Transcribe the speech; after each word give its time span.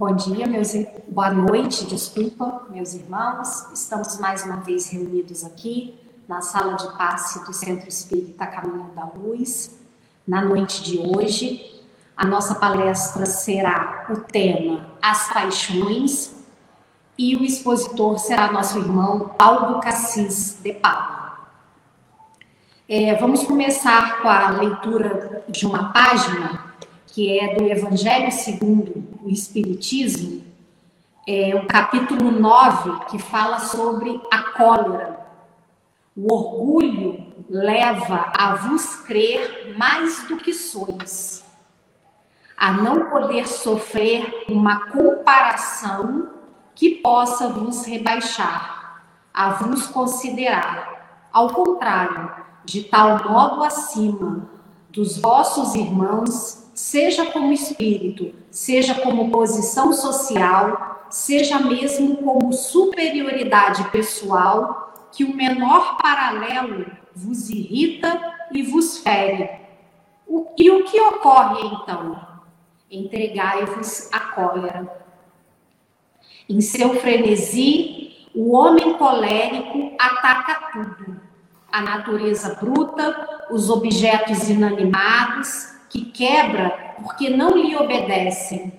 Bom 0.00 0.14
dia, 0.14 0.46
meus 0.46 0.72
boa 1.08 1.30
noite, 1.30 1.84
desculpa, 1.84 2.62
meus 2.70 2.94
irmãos. 2.94 3.70
Estamos 3.70 4.18
mais 4.18 4.42
uma 4.46 4.56
vez 4.56 4.88
reunidos 4.88 5.44
aqui 5.44 5.94
na 6.26 6.40
sala 6.40 6.72
de 6.72 6.90
passe 6.96 7.44
do 7.44 7.52
Centro 7.52 7.86
Espírita 7.86 8.46
Caminho 8.46 8.90
da 8.96 9.04
Luz. 9.04 9.78
Na 10.26 10.40
noite 10.40 10.82
de 10.82 10.98
hoje, 10.98 11.84
a 12.16 12.24
nossa 12.26 12.54
palestra 12.54 13.26
será 13.26 14.06
o 14.08 14.20
tema 14.20 14.86
As 15.02 15.30
Paixões 15.34 16.34
e 17.18 17.36
o 17.36 17.44
expositor 17.44 18.18
será 18.18 18.50
nosso 18.50 18.78
irmão 18.78 19.34
Aldo 19.38 19.80
Cassis 19.80 20.58
de 20.62 20.72
Paula. 20.72 21.40
É, 22.88 23.14
vamos 23.16 23.42
começar 23.42 24.22
com 24.22 24.28
a 24.28 24.48
leitura 24.48 25.44
de 25.46 25.66
uma 25.66 25.92
página 25.92 26.69
que 27.12 27.38
é 27.38 27.54
do 27.54 27.64
Evangelho 27.66 28.30
segundo 28.30 29.04
o 29.22 29.28
Espiritismo, 29.28 30.42
é 31.26 31.54
o 31.54 31.66
capítulo 31.66 32.30
9, 32.30 33.06
que 33.06 33.18
fala 33.18 33.58
sobre 33.58 34.20
a 34.30 34.42
cólera. 34.52 35.20
O 36.16 36.32
orgulho 36.32 37.26
leva 37.48 38.32
a 38.36 38.54
vos 38.54 38.96
crer 38.96 39.74
mais 39.76 40.26
do 40.28 40.36
que 40.36 40.52
sois, 40.52 41.44
a 42.56 42.72
não 42.72 43.10
poder 43.10 43.46
sofrer 43.46 44.44
uma 44.48 44.86
comparação 44.86 46.30
que 46.74 46.96
possa 46.96 47.48
vos 47.48 47.84
rebaixar, 47.84 49.02
a 49.32 49.50
vos 49.50 49.86
considerar, 49.86 51.28
ao 51.32 51.50
contrário, 51.50 52.30
de 52.64 52.84
tal 52.84 53.28
modo 53.28 53.62
acima 53.62 54.48
dos 54.90 55.18
vossos 55.18 55.74
irmãos 55.74 56.59
seja 56.90 57.26
como 57.26 57.52
espírito, 57.52 58.34
seja 58.50 58.96
como 58.96 59.30
posição 59.30 59.92
social, 59.92 61.06
seja 61.08 61.60
mesmo 61.60 62.16
como 62.16 62.52
superioridade 62.52 63.88
pessoal, 63.90 65.08
que 65.12 65.22
o 65.22 65.36
menor 65.36 65.98
paralelo 65.98 66.90
vos 67.14 67.48
irrita 67.48 68.20
e 68.50 68.62
vos 68.64 68.98
fere. 68.98 69.48
O, 70.26 70.48
e 70.58 70.68
o 70.68 70.82
que 70.82 71.00
ocorre 71.00 71.64
então? 71.64 72.20
Entregai-vos 72.90 74.12
à 74.12 74.18
cólera. 74.18 75.04
Em 76.48 76.60
seu 76.60 76.96
frenesi, 76.96 78.26
o 78.34 78.56
homem 78.56 78.94
colérico 78.94 79.92
ataca 79.96 80.72
tudo: 80.72 81.20
a 81.70 81.82
natureza 81.82 82.56
bruta, 82.60 83.46
os 83.48 83.70
objetos 83.70 84.50
inanimados, 84.50 85.78
que 85.90 86.04
quebra 86.04 86.94
porque 87.02 87.28
não 87.28 87.56
lhe 87.56 87.76
obedecem. 87.76 88.72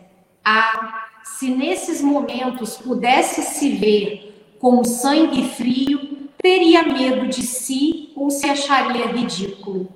Ah, 0.43 1.07
se 1.23 1.49
nesses 1.49 2.01
momentos 2.01 2.77
pudesse 2.77 3.43
se 3.43 3.69
ver 3.71 4.55
com 4.57 4.83
sangue 4.83 5.49
frio, 5.49 6.29
teria 6.41 6.83
medo 6.83 7.27
de 7.27 7.43
si 7.43 8.11
ou 8.15 8.31
se 8.31 8.49
acharia 8.49 9.07
ridículo. 9.07 9.89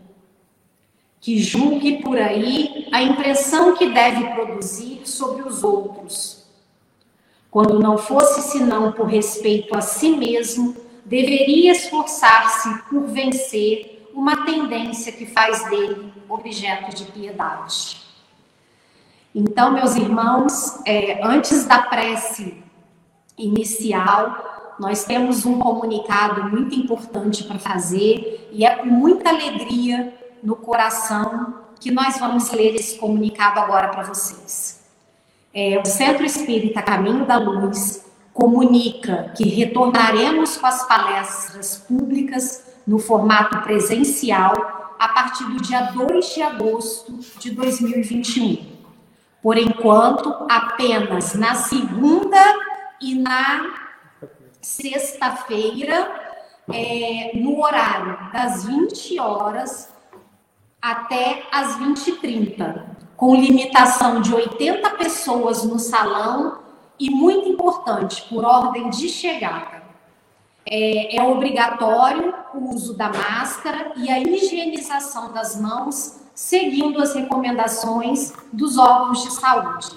Que 1.21 1.39
julgue 1.39 2.03
por 2.03 2.17
aí 2.17 2.87
a 2.91 3.01
impressão 3.01 3.75
que 3.75 3.89
deve 3.89 4.25
produzir 4.35 5.01
sobre 5.05 5.41
os 5.47 5.63
outros. 5.63 6.45
Quando 7.49 7.79
não 7.79 7.97
fosse 7.97 8.41
senão 8.41 8.91
por 8.91 9.07
respeito 9.07 9.75
a 9.75 9.81
si 9.81 10.09
mesmo, 10.09 10.75
deveria 11.05 11.71
esforçar-se 11.71 12.83
por 12.89 13.05
vencer 13.05 13.94
uma 14.15 14.45
tendência 14.45 15.11
que 15.11 15.25
faz 15.25 15.69
dele 15.69 16.11
objeto 16.29 16.95
de 16.95 17.03
piedade. 17.11 18.01
Então, 19.33 19.73
meus 19.73 19.95
irmãos, 19.97 20.79
é, 20.85 21.21
antes 21.21 21.65
da 21.65 21.79
prece 21.79 22.63
inicial, 23.37 24.75
nós 24.79 25.03
temos 25.03 25.45
um 25.45 25.59
comunicado 25.59 26.49
muito 26.49 26.73
importante 26.73 27.43
para 27.43 27.59
fazer 27.59 28.49
e 28.51 28.65
é 28.65 28.75
com 28.77 28.85
muita 28.85 29.29
alegria 29.29 30.13
no 30.41 30.55
coração 30.55 31.65
que 31.79 31.91
nós 31.91 32.17
vamos 32.17 32.49
ler 32.51 32.75
esse 32.75 32.97
comunicado 32.97 33.59
agora 33.59 33.89
para 33.89 34.03
vocês. 34.03 34.85
É, 35.53 35.79
o 35.79 35.85
Centro 35.85 36.25
Espírita 36.25 36.81
Caminho 36.81 37.25
da 37.25 37.37
Luz 37.37 38.05
comunica 38.33 39.33
que 39.35 39.47
retornaremos 39.49 40.57
com 40.57 40.67
as 40.67 40.87
palestras 40.87 41.77
públicas 41.77 42.64
no 42.85 42.99
formato 42.99 43.61
presencial 43.61 44.53
a 44.99 45.09
partir 45.09 45.45
do 45.45 45.61
dia 45.61 45.81
2 45.91 46.33
de 46.33 46.41
agosto 46.41 47.19
de 47.39 47.51
2021. 47.51 48.75
Por 49.41 49.57
enquanto, 49.57 50.33
apenas 50.49 51.35
na 51.35 51.55
segunda 51.55 52.37
e 53.01 53.15
na 53.15 53.73
sexta-feira, 54.61 56.11
é, 56.71 57.31
no 57.35 57.61
horário 57.61 58.17
das 58.31 58.65
20 58.65 59.19
horas 59.19 59.93
até 60.81 61.43
as 61.51 61.77
20h30, 61.77 62.83
com 63.15 63.35
limitação 63.35 64.21
de 64.21 64.33
80 64.33 64.89
pessoas 64.91 65.63
no 65.63 65.77
salão 65.77 66.59
e, 66.99 67.09
muito 67.09 67.47
importante, 67.47 68.23
por 68.29 68.43
ordem 68.43 68.89
de 68.89 69.09
chegada 69.09 69.84
é, 70.65 71.17
é 71.17 71.23
obrigatório 71.23 72.33
o 72.53 72.73
uso 72.73 72.97
da 72.97 73.09
máscara 73.09 73.91
e 73.95 74.09
a 74.09 74.19
higienização 74.19 75.31
das 75.31 75.59
mãos, 75.59 76.19
seguindo 76.33 77.01
as 77.01 77.13
recomendações 77.13 78.33
dos 78.51 78.77
órgãos 78.77 79.23
de 79.23 79.31
saúde. 79.31 79.95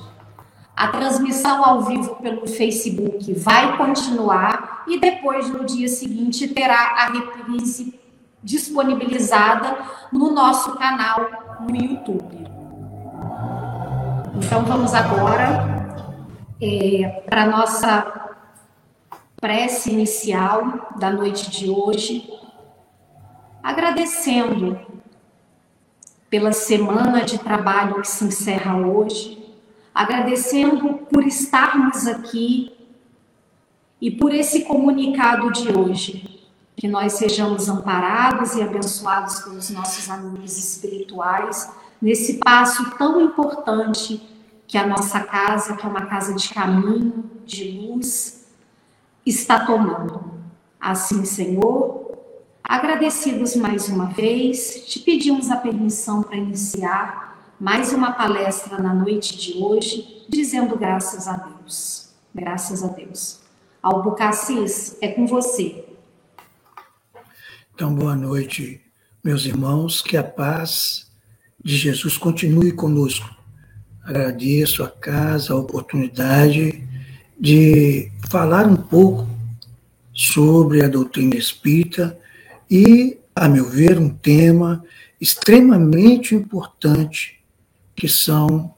A 0.76 0.88
transmissão 0.88 1.64
ao 1.64 1.82
vivo 1.82 2.16
pelo 2.16 2.46
Facebook 2.46 3.32
vai 3.34 3.76
continuar 3.76 4.84
e 4.86 4.98
depois, 4.98 5.50
no 5.50 5.64
dia 5.64 5.88
seguinte, 5.88 6.46
terá 6.48 6.94
a 6.98 7.12
reprise 7.12 7.98
disponibilizada 8.42 9.76
no 10.12 10.30
nosso 10.32 10.76
canal 10.76 11.58
no 11.60 11.74
YouTube. 11.74 12.46
Então, 14.36 14.62
vamos 14.64 14.94
agora 14.94 15.96
é, 16.62 17.22
para 17.28 17.42
a 17.42 17.46
nossa 17.46 18.27
prece 19.40 19.90
inicial 19.90 20.94
da 20.98 21.10
noite 21.10 21.50
de 21.50 21.70
hoje, 21.70 22.28
agradecendo 23.62 24.78
pela 26.28 26.52
semana 26.52 27.24
de 27.24 27.38
trabalho 27.38 28.02
que 28.02 28.08
se 28.08 28.24
encerra 28.24 28.76
hoje, 28.76 29.54
agradecendo 29.94 30.94
por 31.10 31.24
estarmos 31.26 32.06
aqui 32.06 32.72
e 34.00 34.10
por 34.10 34.34
esse 34.34 34.64
comunicado 34.64 35.50
de 35.52 35.70
hoje, 35.76 36.46
que 36.76 36.86
nós 36.86 37.14
sejamos 37.14 37.68
amparados 37.68 38.54
e 38.54 38.62
abençoados 38.62 39.40
pelos 39.40 39.70
nossos 39.70 40.08
amigos 40.10 40.56
espirituais 40.56 41.70
nesse 42.00 42.34
passo 42.38 42.96
tão 42.96 43.20
importante 43.20 44.20
que 44.66 44.78
a 44.78 44.86
nossa 44.86 45.20
casa, 45.20 45.76
que 45.76 45.84
é 45.84 45.88
uma 45.88 46.06
casa 46.06 46.34
de 46.34 46.48
caminho, 46.50 47.24
de 47.44 47.64
luz, 47.72 48.37
está 49.28 49.64
tomando. 49.66 50.32
Assim, 50.80 51.24
Senhor, 51.24 52.18
agradecidos 52.62 53.56
mais 53.56 53.88
uma 53.88 54.06
vez, 54.06 54.84
te 54.86 55.00
pedimos 55.00 55.50
a 55.50 55.56
permissão 55.56 56.22
para 56.22 56.36
iniciar 56.36 57.54
mais 57.60 57.92
uma 57.92 58.12
palestra 58.12 58.78
na 58.78 58.94
noite 58.94 59.36
de 59.36 59.62
hoje, 59.62 60.24
dizendo 60.28 60.76
graças 60.76 61.26
a 61.26 61.36
Deus. 61.36 62.10
Graças 62.34 62.84
a 62.84 62.88
Deus. 62.88 63.40
Albucacis, 63.82 64.96
é 65.00 65.08
com 65.08 65.26
você. 65.26 65.84
Então, 67.74 67.94
boa 67.94 68.16
noite, 68.16 68.80
meus 69.22 69.44
irmãos, 69.44 70.00
que 70.00 70.16
a 70.16 70.24
paz 70.24 71.10
de 71.62 71.76
Jesus 71.76 72.16
continue 72.16 72.72
conosco. 72.72 73.28
Agradeço 74.04 74.82
a 74.82 74.90
casa, 74.90 75.52
a 75.52 75.56
oportunidade 75.56 76.87
de 77.38 78.10
falar 78.28 78.66
um 78.66 78.76
pouco 78.76 79.28
sobre 80.12 80.82
a 80.82 80.88
doutrina 80.88 81.36
espírita 81.36 82.18
e, 82.70 83.18
a 83.34 83.48
meu 83.48 83.68
ver, 83.68 83.98
um 83.98 84.10
tema 84.10 84.84
extremamente 85.20 86.34
importante 86.34 87.40
que 87.94 88.08
são 88.08 88.74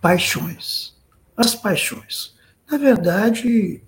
paixões. 0.00 0.94
As 1.36 1.54
paixões. 1.54 2.34
Na 2.70 2.78
verdade, 2.78 3.82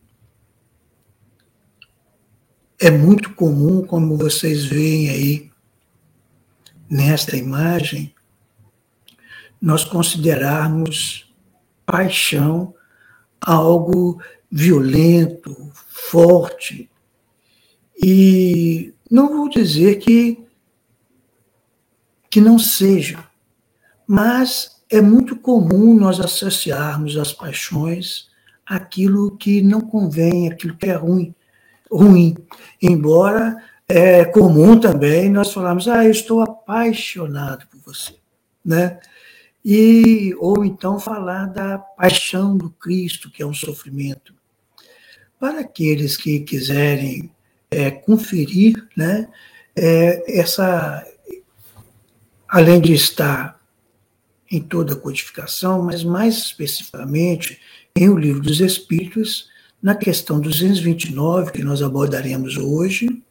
é 2.78 2.90
muito 2.90 3.34
comum, 3.34 3.82
como 3.82 4.16
vocês 4.16 4.64
veem 4.64 5.08
aí 5.08 5.50
nesta 6.88 7.36
imagem, 7.36 8.14
nós 9.60 9.84
considerarmos 9.84 11.34
paixão 11.84 12.74
algo 13.40 14.20
violento, 14.50 15.56
forte. 15.88 16.90
E 18.02 18.92
não 19.10 19.36
vou 19.36 19.48
dizer 19.48 19.96
que, 19.96 20.44
que 22.30 22.40
não 22.40 22.58
seja, 22.58 23.24
mas 24.06 24.82
é 24.90 25.00
muito 25.00 25.36
comum 25.36 25.94
nós 25.94 26.20
associarmos 26.20 27.16
as 27.16 27.32
paixões 27.32 28.28
àquilo 28.64 29.36
que 29.36 29.62
não 29.62 29.80
convém, 29.80 30.48
aquilo 30.48 30.76
que 30.76 30.86
é 30.86 30.94
ruim, 30.94 31.34
ruim. 31.90 32.36
Embora 32.80 33.56
é 33.88 34.24
comum 34.24 34.78
também 34.78 35.30
nós 35.30 35.52
falarmos, 35.52 35.88
ah, 35.88 36.04
eu 36.04 36.10
estou 36.10 36.40
apaixonado 36.40 37.66
por 37.66 37.80
você, 37.80 38.14
né? 38.64 38.98
E, 39.64 40.34
ou 40.38 40.64
então 40.64 40.98
falar 40.98 41.46
da 41.46 41.78
paixão 41.78 42.56
do 42.56 42.70
Cristo, 42.70 43.30
que 43.30 43.42
é 43.42 43.46
um 43.46 43.54
sofrimento. 43.54 44.34
Para 45.38 45.60
aqueles 45.60 46.16
que 46.16 46.40
quiserem 46.40 47.30
é, 47.70 47.90
conferir, 47.90 48.88
né, 48.96 49.28
é, 49.76 50.40
essa, 50.40 51.06
além 52.48 52.80
de 52.80 52.94
estar 52.94 53.58
em 54.50 54.60
toda 54.60 54.94
a 54.94 54.96
codificação, 54.96 55.82
mas 55.82 56.02
mais 56.02 56.38
especificamente 56.38 57.60
em 57.94 58.08
O 58.08 58.16
Livro 58.16 58.40
dos 58.40 58.60
Espíritos, 58.60 59.48
na 59.82 59.94
questão 59.94 60.40
229, 60.40 61.52
que 61.52 61.62
nós 61.62 61.82
abordaremos 61.82 62.56
hoje, 62.56 63.22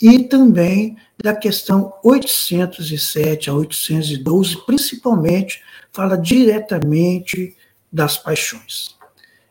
e 0.00 0.24
também 0.24 0.96
da 1.22 1.34
questão 1.34 1.94
807 2.02 3.48
a 3.48 3.54
812, 3.54 4.64
principalmente, 4.66 5.62
fala 5.92 6.16
diretamente 6.16 7.56
das 7.92 8.18
paixões. 8.18 8.96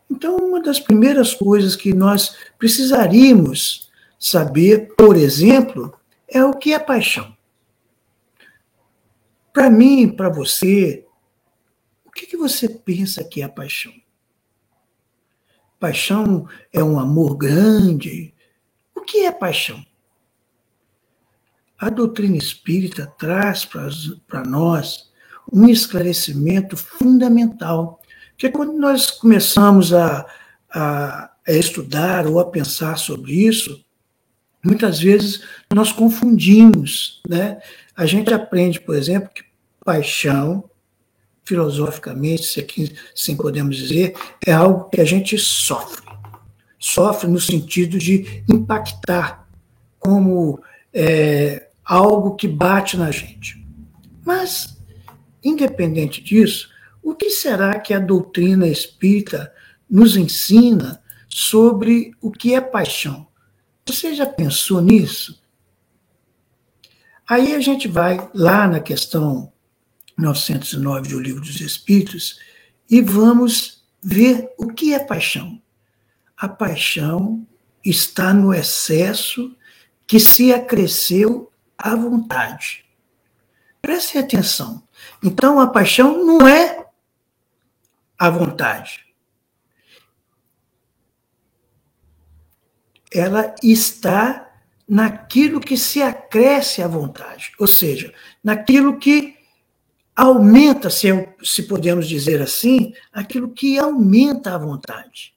Então, 0.09 0.35
uma 0.37 0.61
das 0.61 0.79
primeiras 0.79 1.33
coisas 1.33 1.75
que 1.75 1.93
nós 1.93 2.35
precisaríamos 2.59 3.89
saber, 4.19 4.93
por 4.95 5.15
exemplo, 5.15 5.93
é 6.27 6.43
o 6.43 6.53
que 6.53 6.73
é 6.73 6.79
paixão. 6.79 7.35
Para 9.51 9.69
mim, 9.69 10.09
para 10.09 10.29
você, 10.29 11.05
o 12.05 12.11
que, 12.11 12.25
que 12.25 12.37
você 12.37 12.67
pensa 12.67 13.23
que 13.23 13.41
é 13.41 13.47
paixão? 13.47 13.93
Paixão 15.79 16.47
é 16.71 16.83
um 16.83 16.99
amor 16.99 17.35
grande? 17.35 18.33
O 18.95 19.01
que 19.01 19.25
é 19.25 19.31
paixão? 19.31 19.83
A 21.83 21.89
doutrina 21.89 22.38
espírita 22.38 23.12
traz 23.19 23.65
para 23.65 24.45
nós 24.45 25.12
um 25.51 25.68
esclarecimento 25.68 26.77
fundamental, 26.77 28.00
que 28.38 28.50
quando 28.50 28.71
nós 28.80 29.12
começamos 29.12 29.94
a, 29.94 30.25
a, 30.74 31.30
a 31.45 31.51
estudar 31.51 32.25
ou 32.25 32.39
a 32.39 32.45
pensar 32.45 32.97
sobre 32.97 33.33
isso, 33.33 33.83
muitas 34.63 35.01
vezes 35.01 35.44
nós 35.74 35.91
confundimos, 35.91 37.21
né? 37.27 37.59
A 37.97 38.06
gente 38.06 38.33
aprende, 38.33 38.79
por 38.79 38.95
exemplo, 38.95 39.29
que 39.36 39.44
paixão, 39.83 40.63
filosoficamente, 41.44 42.44
se 42.44 42.62
aqui 42.62 42.95
sim 43.13 43.36
podemos 43.36 43.75
dizer, 43.75 44.15
é 44.47 44.53
algo 44.53 44.89
que 44.89 45.01
a 45.01 45.06
gente 45.06 45.38
sofre. 45.38 46.01
Sofre 46.79 47.29
no 47.29 47.41
sentido 47.41 47.97
de 47.97 48.41
impactar, 48.47 49.45
como 50.00 50.63
é, 50.94 51.68
algo 51.85 52.35
que 52.35 52.47
bate 52.47 52.97
na 52.97 53.12
gente. 53.12 53.65
Mas, 54.25 54.77
independente 55.44 56.21
disso, 56.21 56.69
o 57.01 57.13
que 57.13 57.30
será 57.30 57.80
que 57.80 57.94
a 57.94 58.00
doutrina 58.00 58.68
espírita 58.68 59.53
nos 59.89 60.15
ensina 60.15 61.01
sobre 61.27 62.12
o 62.21 62.31
que 62.31 62.53
é 62.53 62.62
paixão? 62.62 63.27
Você 63.85 64.15
já 64.15 64.25
pensou 64.25 64.81
nisso? 64.81 65.44
Aí 67.27 67.53
a 67.56 67.59
gente 67.59 67.88
vai 67.88 68.29
lá 68.33 68.68
na 68.68 68.79
questão 68.79 69.51
909 70.18 71.09
do 71.09 71.19
Livro 71.19 71.41
dos 71.41 71.59
Espíritos 71.59 72.39
e 72.89 73.01
vamos 73.01 73.83
ver 74.01 74.50
o 74.57 74.68
que 74.68 74.94
é 74.94 75.00
paixão. 75.00 75.62
A 76.38 76.47
paixão 76.47 77.45
está 77.83 78.33
no 78.33 78.53
excesso 78.53 79.56
que 80.06 80.19
se 80.19 80.53
acresceu 80.53 81.51
à 81.83 81.95
vontade. 81.95 82.85
Preste 83.81 84.18
atenção. 84.18 84.88
Então, 85.21 85.59
a 85.59 85.68
paixão 85.68 86.25
não 86.25 86.47
é 86.47 86.88
a 88.18 88.30
vontade. 88.30 89.06
Ela 93.12 93.53
está 93.62 94.50
naquilo 94.88 95.59
que 95.59 95.75
se 95.77 96.01
acresce 96.01 96.81
à 96.81 96.88
vontade, 96.88 97.51
ou 97.59 97.68
seja, 97.68 98.13
naquilo 98.41 98.97
que 98.97 99.38
aumenta, 100.15 100.89
se, 100.89 101.07
se 101.44 101.63
podemos 101.63 102.07
dizer 102.07 102.41
assim, 102.41 102.94
aquilo 103.12 103.50
que 103.50 103.77
aumenta 103.77 104.56
a 104.56 104.57
vontade. 104.57 105.36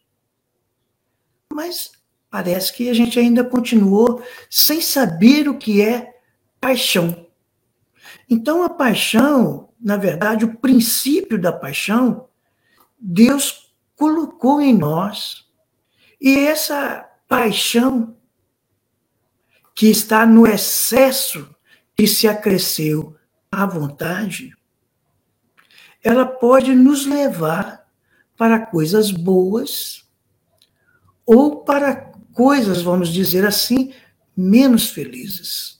Mas 1.52 1.90
parece 2.30 2.72
que 2.72 2.88
a 2.88 2.94
gente 2.94 3.18
ainda 3.18 3.42
continuou 3.42 4.22
sem 4.48 4.80
saber 4.80 5.48
o 5.48 5.58
que 5.58 5.82
é 5.82 6.15
paixão. 6.66 7.28
Então, 8.28 8.64
a 8.64 8.68
paixão, 8.68 9.68
na 9.80 9.96
verdade, 9.96 10.44
o 10.44 10.56
princípio 10.56 11.40
da 11.40 11.52
paixão, 11.52 12.28
Deus 12.98 13.72
colocou 13.94 14.60
em 14.60 14.76
nós. 14.76 15.46
E 16.20 16.36
essa 16.36 17.08
paixão 17.28 18.16
que 19.76 19.86
está 19.86 20.26
no 20.26 20.44
excesso 20.44 21.48
que 21.94 22.04
se 22.08 22.26
acresceu 22.26 23.16
à 23.48 23.64
vontade, 23.64 24.52
ela 26.02 26.26
pode 26.26 26.74
nos 26.74 27.06
levar 27.06 27.86
para 28.36 28.58
coisas 28.58 29.12
boas 29.12 30.04
ou 31.24 31.62
para 31.62 32.10
coisas, 32.34 32.82
vamos 32.82 33.10
dizer 33.10 33.46
assim, 33.46 33.94
menos 34.36 34.90
felizes 34.90 35.75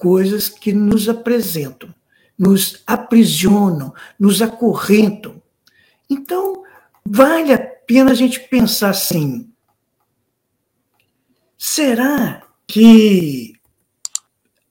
coisas 0.00 0.48
que 0.48 0.72
nos 0.72 1.10
apresentam, 1.10 1.94
nos 2.38 2.82
aprisionam, 2.86 3.94
nos 4.18 4.40
acorrentam. 4.40 5.40
Então, 6.08 6.64
vale 7.04 7.52
a 7.52 7.58
pena 7.58 8.10
a 8.10 8.14
gente 8.14 8.40
pensar 8.40 8.90
assim: 8.90 9.52
será 11.56 12.42
que 12.66 13.52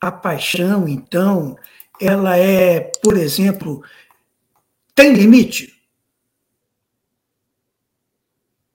a 0.02 0.12
paixão, 0.12 0.88
então, 0.88 1.56
ela 2.02 2.36
é, 2.36 2.80
por 3.04 3.16
exemplo, 3.16 3.84
tem 4.96 5.14
limite? 5.14 5.80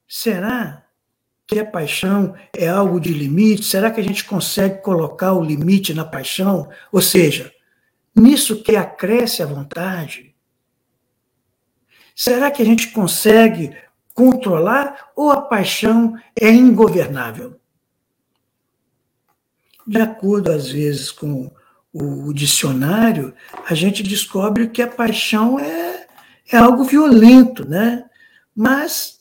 Será 0.06 0.83
que 1.46 1.58
a 1.58 1.64
paixão 1.64 2.34
é 2.52 2.68
algo 2.68 2.98
de 2.98 3.12
limite? 3.12 3.64
Será 3.64 3.90
que 3.90 4.00
a 4.00 4.04
gente 4.04 4.24
consegue 4.24 4.82
colocar 4.82 5.32
o 5.32 5.42
limite 5.42 5.92
na 5.92 6.04
paixão? 6.04 6.68
Ou 6.90 7.00
seja, 7.00 7.52
nisso 8.14 8.62
que 8.62 8.76
acresce 8.76 9.42
a 9.42 9.46
vontade? 9.46 10.34
Será 12.14 12.50
que 12.50 12.62
a 12.62 12.64
gente 12.64 12.88
consegue 12.88 13.76
controlar 14.14 15.10
ou 15.16 15.30
a 15.30 15.42
paixão 15.42 16.16
é 16.40 16.48
ingovernável? 16.48 17.60
De 19.86 20.00
acordo, 20.00 20.50
às 20.50 20.70
vezes, 20.70 21.10
com 21.10 21.50
o 21.92 22.32
dicionário, 22.32 23.34
a 23.68 23.74
gente 23.74 24.02
descobre 24.02 24.68
que 24.68 24.80
a 24.80 24.86
paixão 24.86 25.58
é, 25.58 26.06
é 26.50 26.56
algo 26.56 26.84
violento, 26.84 27.68
né? 27.68 28.04
Mas 28.54 29.13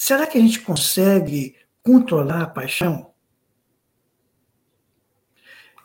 Será 0.00 0.26
que 0.26 0.38
a 0.38 0.40
gente 0.40 0.60
consegue 0.60 1.56
controlar 1.82 2.40
a 2.40 2.46
paixão? 2.46 3.12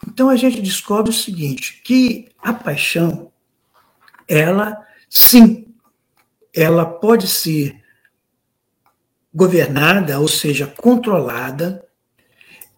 Então 0.08 0.30
a 0.30 0.38
gente 0.38 0.62
descobre 0.62 1.12
o 1.12 1.14
seguinte, 1.14 1.82
que 1.84 2.30
a 2.38 2.54
paixão, 2.54 3.30
ela 4.26 4.82
sim, 5.10 5.68
ela 6.54 6.86
pode 6.86 7.28
ser 7.28 7.84
governada, 9.34 10.18
ou 10.18 10.30
seja, 10.30 10.66
controlada, 10.66 11.86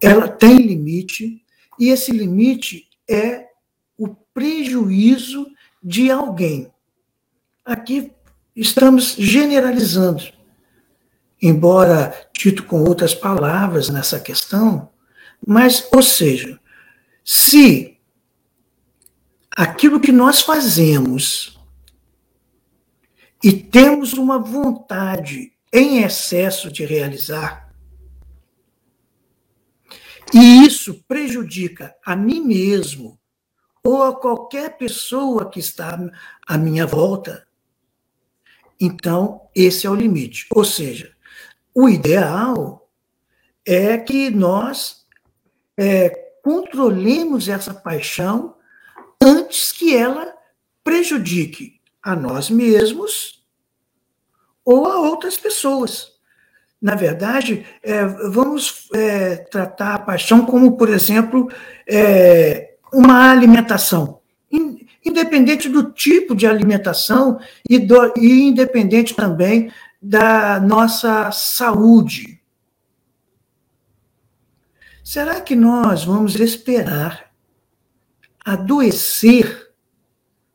ela 0.02 0.26
tem 0.26 0.56
limite, 0.56 1.44
e 1.78 1.90
esse 1.90 2.10
limite 2.10 2.88
é 3.08 3.46
o 3.96 4.08
prejuízo 4.08 5.46
de 5.80 6.10
alguém. 6.10 6.68
Aqui 7.64 8.12
estamos 8.56 9.14
generalizando 9.16 10.36
embora 11.40 12.28
dito 12.32 12.64
com 12.64 12.82
outras 12.82 13.14
palavras 13.14 13.88
nessa 13.88 14.18
questão, 14.18 14.90
mas, 15.46 15.86
ou 15.92 16.02
seja, 16.02 16.58
se 17.24 17.98
aquilo 19.50 20.00
que 20.00 20.12
nós 20.12 20.40
fazemos 20.40 21.58
e 23.42 23.52
temos 23.52 24.14
uma 24.14 24.38
vontade 24.38 25.52
em 25.72 26.02
excesso 26.02 26.72
de 26.72 26.84
realizar, 26.84 27.68
e 30.34 30.66
isso 30.66 31.02
prejudica 31.06 31.94
a 32.04 32.14
mim 32.14 32.40
mesmo 32.40 33.18
ou 33.82 34.02
a 34.02 34.14
qualquer 34.14 34.76
pessoa 34.76 35.48
que 35.48 35.60
está 35.60 35.98
à 36.46 36.58
minha 36.58 36.86
volta, 36.86 37.46
então 38.78 39.48
esse 39.54 39.86
é 39.86 39.90
o 39.90 39.94
limite. 39.94 40.46
Ou 40.54 40.64
seja, 40.64 41.16
o 41.80 41.88
ideal 41.88 42.90
é 43.64 43.96
que 43.96 44.30
nós 44.30 45.06
é, 45.76 46.08
controlemos 46.42 47.48
essa 47.48 47.72
paixão 47.72 48.56
antes 49.22 49.70
que 49.70 49.96
ela 49.96 50.34
prejudique 50.82 51.80
a 52.02 52.16
nós 52.16 52.50
mesmos 52.50 53.44
ou 54.64 54.88
a 54.88 54.98
outras 55.02 55.36
pessoas. 55.36 56.14
Na 56.82 56.96
verdade, 56.96 57.64
é, 57.80 58.04
vamos 58.04 58.88
é, 58.92 59.36
tratar 59.36 59.94
a 59.94 60.00
paixão 60.00 60.44
como, 60.44 60.76
por 60.76 60.88
exemplo, 60.88 61.48
é, 61.88 62.74
uma 62.92 63.30
alimentação. 63.30 64.18
Independente 65.04 65.68
do 65.68 65.92
tipo 65.92 66.34
de 66.34 66.44
alimentação 66.44 67.38
e, 67.70 67.78
do, 67.78 68.12
e 68.16 68.48
independente 68.48 69.14
também 69.14 69.70
da 70.00 70.60
nossa 70.60 71.30
saúde. 71.32 72.40
Será 75.02 75.40
que 75.40 75.56
nós 75.56 76.04
vamos 76.04 76.34
esperar 76.36 77.30
adoecer 78.44 79.72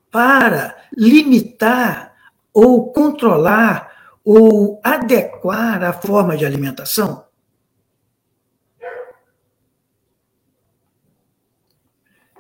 para 0.10 0.78
limitar 0.96 2.14
ou 2.54 2.92
controlar 2.92 3.92
ou 4.24 4.80
adequar 4.84 5.84
a 5.84 5.92
forma 5.92 6.38
de 6.38 6.46
alimentação? 6.46 7.26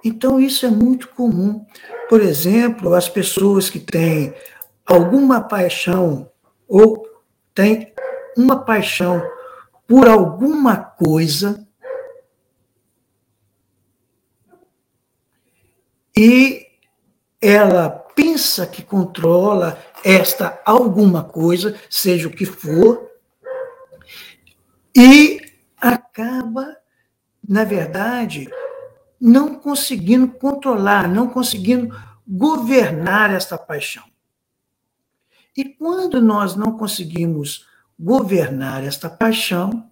Então, 0.03 0.39
isso 0.39 0.65
é 0.65 0.69
muito 0.69 1.09
comum. 1.09 1.65
Por 2.09 2.21
exemplo, 2.21 2.93
as 2.93 3.07
pessoas 3.07 3.69
que 3.69 3.79
têm 3.79 4.33
alguma 4.85 5.41
paixão 5.41 6.29
ou 6.73 7.07
têm 7.53 7.93
uma 8.35 8.65
paixão 8.65 9.21
por 9.87 10.07
alguma 10.07 10.75
coisa 10.75 11.67
e 16.17 16.65
ela 17.39 17.91
pensa 17.91 18.65
que 18.65 18.81
controla 18.81 19.77
esta 20.03 20.59
alguma 20.65 21.23
coisa, 21.23 21.79
seja 21.91 22.27
o 22.27 22.31
que 22.31 22.45
for, 22.45 23.07
e 24.97 25.41
acaba, 25.77 26.75
na 27.47 27.63
verdade, 27.63 28.49
não 29.21 29.53
conseguindo 29.59 30.27
controlar, 30.27 31.07
não 31.07 31.29
conseguindo 31.29 31.95
governar 32.27 33.31
esta 33.31 33.59
paixão. 33.59 34.12
E 35.55 35.65
quando 35.65 36.21
nós 36.21 36.55
não 36.55 36.77
conseguimos 36.77 37.67
governar 37.99 38.83
esta 38.83 39.09
paixão, 39.09 39.89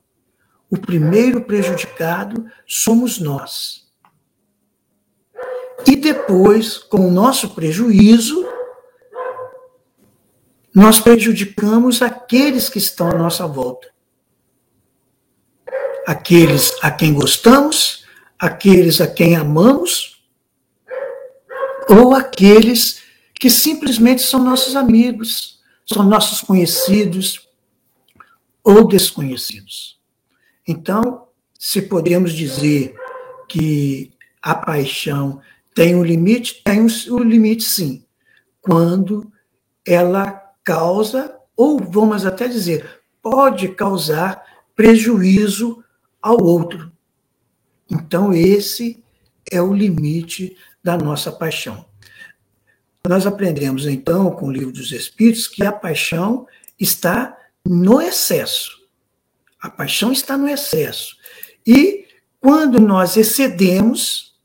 o 0.70 0.78
primeiro 0.78 1.42
prejudicado 1.42 2.50
somos 2.66 3.20
nós. 3.20 3.88
E 5.86 5.96
depois, 5.96 6.78
com 6.78 7.08
o 7.08 7.12
nosso 7.12 7.50
prejuízo, 7.50 8.48
nós 10.74 11.00
prejudicamos 11.00 12.02
aqueles 12.02 12.70
que 12.70 12.78
estão 12.78 13.10
à 13.10 13.16
nossa 13.16 13.46
volta. 13.46 13.90
Aqueles 16.08 16.74
a 16.82 16.90
quem 16.90 17.14
gostamos, 17.14 18.06
aqueles 18.40 19.02
a 19.02 19.08
quem 19.08 19.36
amamos, 19.36 20.24
ou 21.90 22.16
aqueles 22.16 23.01
que 23.42 23.50
simplesmente 23.50 24.22
são 24.22 24.44
nossos 24.44 24.76
amigos, 24.76 25.60
são 25.84 26.04
nossos 26.04 26.42
conhecidos 26.42 27.50
ou 28.64 28.88
desconhecidos. 28.88 30.00
Então, 30.68 31.28
se 31.58 31.82
podemos 31.82 32.34
dizer 32.34 32.94
que 33.50 34.14
a 34.44 34.54
paixão 34.54 35.42
tem 35.74 35.96
um 35.96 36.04
limite? 36.04 36.62
Tem 36.64 36.82
um 36.82 37.24
limite, 37.24 37.64
sim. 37.64 38.06
Quando 38.62 39.34
ela 39.84 40.34
causa, 40.64 41.36
ou 41.58 41.80
vamos 41.80 42.28
até 42.28 42.48
dizer, 42.48 43.02
pode 43.24 43.70
causar 43.70 44.46
prejuízo 44.76 45.84
ao 46.22 46.40
outro. 46.40 46.92
Então, 47.90 48.32
esse 48.32 49.04
é 49.52 49.60
o 49.60 49.74
limite 49.74 50.56
da 50.84 50.96
nossa 50.96 51.32
paixão. 51.32 51.90
Nós 53.08 53.26
aprendemos, 53.26 53.86
então, 53.86 54.32
com 54.32 54.48
o 54.48 54.52
livro 54.52 54.72
dos 54.72 54.92
Espíritos, 54.92 55.48
que 55.48 55.66
a 55.66 55.72
paixão 55.72 56.48
está 56.80 57.38
no 57.66 58.02
excesso. 58.02 58.82
A 59.60 59.70
paixão 59.70 60.12
está 60.12 60.38
no 60.38 60.48
excesso. 60.48 61.16
E 61.66 62.08
quando 62.40 62.80
nós 62.80 63.18
excedemos 63.18 64.36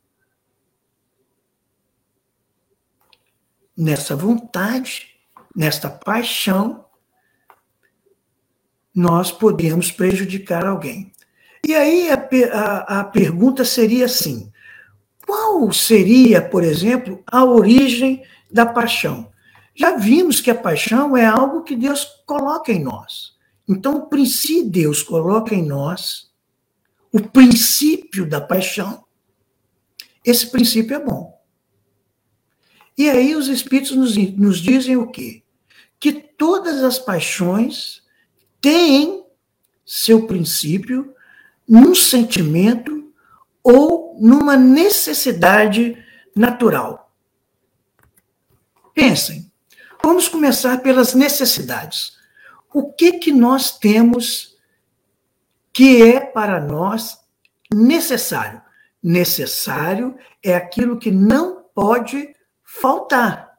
nessa 3.77 4.17
vontade, 4.17 5.09
nesta 5.55 5.91
paixão, 5.91 6.87
nós 8.95 9.31
podemos 9.31 9.91
prejudicar 9.91 10.65
alguém. 10.67 11.13
E 11.67 11.75
aí 11.75 12.11
a, 12.11 12.29
a, 12.53 13.01
a 13.01 13.05
pergunta 13.05 13.65
seria 13.65 14.07
assim: 14.07 14.51
qual 15.27 15.71
seria, 15.73 16.41
por 16.41 16.63
exemplo, 16.63 17.23
a 17.27 17.45
origem 17.45 18.23
da 18.50 18.67
paixão? 18.67 19.31
Já 19.75 19.97
vimos 19.97 20.41
que 20.41 20.50
a 20.50 20.55
paixão 20.55 21.17
é 21.17 21.26
algo 21.26 21.62
que 21.62 21.76
Deus 21.76 22.05
coloca 22.26 22.73
em 22.73 22.83
nós. 22.83 23.35
Então, 23.69 24.09
se 24.26 24.62
Deus 24.65 25.03
coloca 25.03 25.55
em 25.55 25.67
nós 25.67 26.31
o 27.12 27.21
princípio 27.21 28.29
da 28.29 28.41
paixão, 28.41 29.05
esse 30.25 30.50
princípio 30.50 30.97
é 30.97 31.05
bom. 31.05 31.37
E 32.97 33.11
aí 33.11 33.35
os 33.35 33.49
Espíritos 33.49 33.93
nos, 33.93 34.17
nos 34.17 34.59
dizem 34.59 34.97
o 34.97 35.11
quê? 35.11 35.43
que 35.99 36.12
todas 36.12 36.83
as 36.83 36.99
paixões 36.99 38.03
têm 38.61 39.25
seu 39.85 40.26
princípio 40.26 41.15
num 41.69 41.95
sentimento 41.95 43.12
ou 43.62 44.17
numa 44.21 44.57
necessidade 44.57 45.97
natural. 46.35 47.06
Pensem, 48.97 49.53
vamos 50.03 50.26
começar 50.26 50.79
pelas 50.79 51.12
necessidades. 51.12 52.17
O 52.73 52.95
que 52.95 53.19
que 53.19 53.31
nós 53.31 53.79
temos 53.79 54.57
que 55.71 56.03
é 56.03 56.19
para 56.19 56.59
nós 56.59 57.21
necessário? 57.71 58.62
Necessário 59.03 60.19
é 60.43 60.55
aquilo 60.55 60.99
que 60.99 61.11
não 61.11 61.65
pode 61.75 62.35
faltar. 62.65 63.59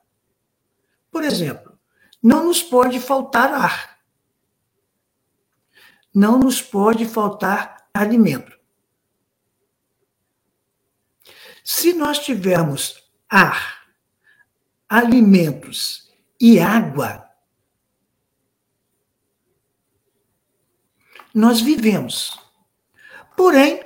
Por 1.11 1.23
exemplo, 1.23 1.77
não 2.21 2.45
nos 2.45 2.63
pode 2.63 2.99
faltar 2.99 3.53
ar. 3.53 3.99
Não 6.11 6.39
nos 6.39 6.63
pode 6.63 7.05
faltar 7.05 7.87
alimento. 7.93 8.57
Se 11.63 11.93
nós 11.93 12.17
tivermos 12.17 13.07
ar, 13.29 13.76
alimentos 14.89 16.09
e 16.39 16.59
água, 16.59 17.27
nós 21.33 21.61
vivemos. 21.61 22.39
Porém, 23.35 23.81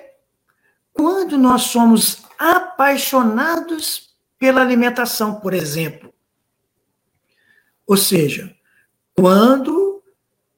quando 0.93 1.37
nós 1.37 1.63
somos 1.63 2.23
apaixonados 2.37 4.15
pela 4.39 4.61
alimentação, 4.61 5.39
por 5.39 5.53
exemplo, 5.53 6.13
ou 7.85 7.97
seja, 7.97 8.55
quando 9.13 10.01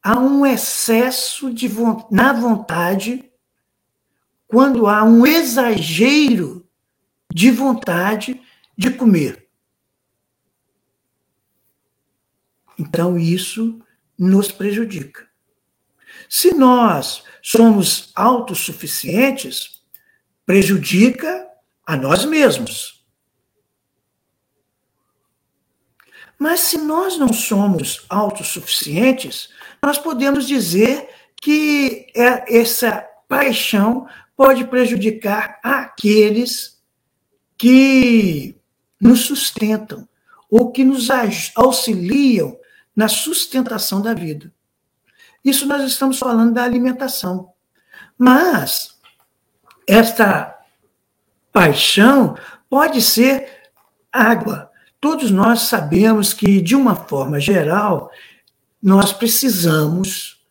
há 0.02 0.20
um 0.20 0.46
excesso 0.46 1.52
de 1.52 1.70
na 2.12 2.34
vontade, 2.34 3.32
quando 4.48 4.86
há 4.86 5.04
um 5.04 5.26
exagero 5.26 6.68
de 7.34 7.50
vontade 7.50 8.40
de 8.78 8.92
comer. 8.92 9.43
Então, 12.78 13.18
isso 13.18 13.80
nos 14.18 14.52
prejudica. 14.52 15.28
Se 16.30 16.54
nós 16.54 17.24
somos 17.42 18.12
autossuficientes, 18.16 19.82
prejudica 20.46 21.48
a 21.86 21.96
nós 21.96 22.26
mesmos. 22.26 23.04
Mas 26.38 26.62
se 26.62 26.78
nós 26.78 27.18
não 27.18 27.32
somos 27.32 28.06
autossuficientes, 28.10 29.50
nós 29.82 29.98
podemos 29.98 30.48
dizer 30.48 31.10
que 31.42 32.08
é, 32.16 32.60
essa 32.60 33.06
paixão 33.28 34.08
pode 34.36 34.66
prejudicar 34.66 35.60
aqueles 35.64 36.82
que 37.58 38.56
nos 39.00 39.22
sustentam 39.22 40.08
ou 40.50 40.72
que 40.72 40.84
nos 40.84 41.08
auxiliam 41.56 42.58
na 42.96 43.08
sustentação 43.08 44.02
da 44.02 44.14
vida. 44.14 44.52
Isso 45.44 45.66
nós 45.66 45.84
estamos 45.84 46.20
falando 46.20 46.54
da 46.54 46.64
alimentação. 46.64 47.50
Mas 48.18 48.96
esta 49.88 50.58
paixão 51.52 52.36
pode 52.70 53.02
ser 53.02 53.48
água. 54.12 54.72
Todos 55.00 55.32
nós 55.32 55.64
sabemos 55.64 56.34
que, 56.34 56.62
de 56.62 56.76
uma 56.76 56.96
forma 56.96 57.40
geral, 57.40 58.10
nós 58.82 59.12
precisamos, 59.12 60.42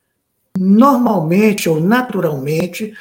normalmente 0.58 1.68
ou 1.68 1.80
naturalmente, 1.80 2.94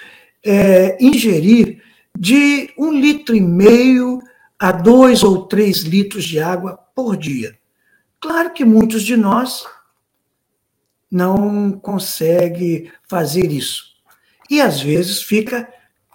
é, 0.44 0.98
ingerir 1.04 1.84
de 2.18 2.74
um 2.78 2.92
litro 2.92 3.36
e 3.36 3.42
meio 3.42 4.22
a 4.58 4.72
dois 4.72 5.24
ou 5.24 5.46
três 5.46 5.82
litros 5.82 6.24
de 6.24 6.40
água 6.40 6.78
por 6.96 7.18
dia. 7.18 7.58
Claro 8.22 8.54
que 8.54 8.64
muitos 8.64 9.02
de 9.02 9.18
nós 9.18 9.66
não 11.10 11.72
conseguem 11.72 12.92
fazer 13.10 13.52
isso. 13.52 13.96
E 14.48 14.62
às 14.62 14.80
vezes 14.80 15.24
fica 15.24 15.68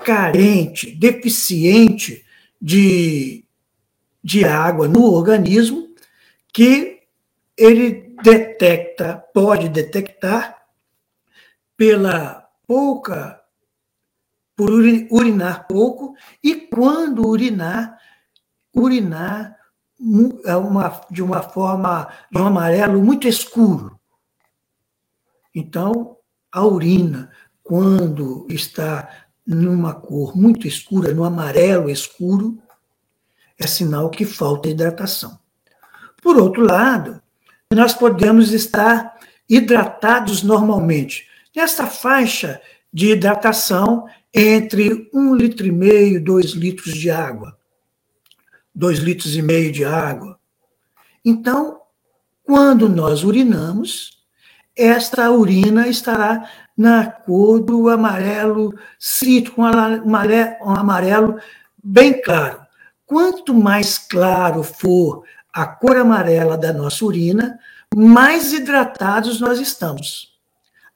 carente, 0.04 0.94
deficiente 0.94 2.24
de, 2.62 3.44
de 4.22 4.44
água 4.44 4.86
no 4.86 5.02
organismo, 5.02 5.88
que 6.52 7.02
ele 7.56 8.14
detecta, 8.22 9.24
pode 9.34 9.68
detectar 9.68 10.64
pela 11.76 12.48
pouca, 12.68 13.42
por 14.54 14.70
urinar 14.70 15.66
pouco, 15.66 16.14
e 16.42 16.54
quando 16.54 17.26
urinar, 17.26 17.98
urinar 18.72 19.56
uma, 19.98 21.00
de 21.10 21.22
uma 21.22 21.42
forma, 21.42 22.08
de 22.30 22.38
um 22.38 22.46
amarelo 22.46 23.02
muito 23.02 23.26
escuro. 23.26 23.98
Então, 25.54 26.16
a 26.52 26.64
urina, 26.64 27.30
quando 27.62 28.46
está 28.48 29.08
numa 29.46 29.94
cor 29.94 30.36
muito 30.36 30.68
escura, 30.68 31.14
no 31.14 31.24
amarelo 31.24 31.88
escuro, 31.88 32.58
é 33.58 33.66
sinal 33.66 34.10
que 34.10 34.24
falta 34.24 34.68
hidratação. 34.68 35.38
Por 36.22 36.36
outro 36.36 36.62
lado, 36.62 37.22
nós 37.72 37.94
podemos 37.94 38.52
estar 38.52 39.18
hidratados 39.48 40.42
normalmente. 40.42 41.26
Nessa 41.54 41.86
faixa 41.86 42.60
de 42.92 43.12
hidratação 43.12 44.06
entre 44.34 45.08
um 45.14 45.34
litro 45.34 45.66
e 45.66 45.72
meio, 45.72 46.22
dois 46.22 46.50
litros 46.50 46.92
de 46.92 47.10
água 47.10 47.56
dois 48.76 48.98
litros 48.98 49.34
e 49.34 49.40
meio 49.40 49.72
de 49.72 49.86
água. 49.86 50.38
Então, 51.24 51.80
quando 52.44 52.90
nós 52.90 53.24
urinamos, 53.24 54.22
esta 54.76 55.30
urina 55.30 55.88
estará 55.88 56.46
na 56.76 57.10
cor 57.10 57.60
do 57.60 57.88
amarelo 57.88 58.78
cítrico, 58.98 59.62
um 59.62 59.64
amarelo, 59.64 60.56
amarelo 60.60 61.40
bem 61.82 62.20
claro. 62.20 62.60
Quanto 63.06 63.54
mais 63.54 63.96
claro 63.96 64.62
for 64.62 65.24
a 65.50 65.66
cor 65.66 65.96
amarela 65.96 66.58
da 66.58 66.70
nossa 66.70 67.02
urina, 67.02 67.58
mais 67.94 68.52
hidratados 68.52 69.40
nós 69.40 69.58
estamos. 69.58 70.36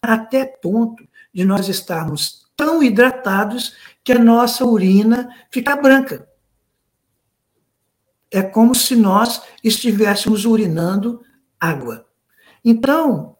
Até 0.03 0.45
ponto 0.45 1.03
de 1.33 1.47
nós 1.47 1.67
estarmos 1.67 2.45
tão 2.55 2.83
hidratados 2.83 3.75
que 4.05 4.13
a 4.13 4.19
nossa 4.19 4.67
urina 4.67 5.31
fica 5.51 5.75
branca 5.77 6.30
é 8.31 8.43
como 8.43 8.75
se 8.75 8.95
nós 8.95 9.43
estivéssemos 9.63 10.45
urinando 10.45 11.23
água. 11.59 12.07
Então, 12.65 13.37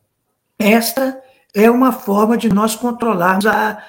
esta 0.59 1.23
é 1.55 1.71
uma 1.71 1.93
forma 1.93 2.37
de 2.37 2.49
nós 2.49 2.75
controlarmos 2.75 3.47
a, 3.47 3.83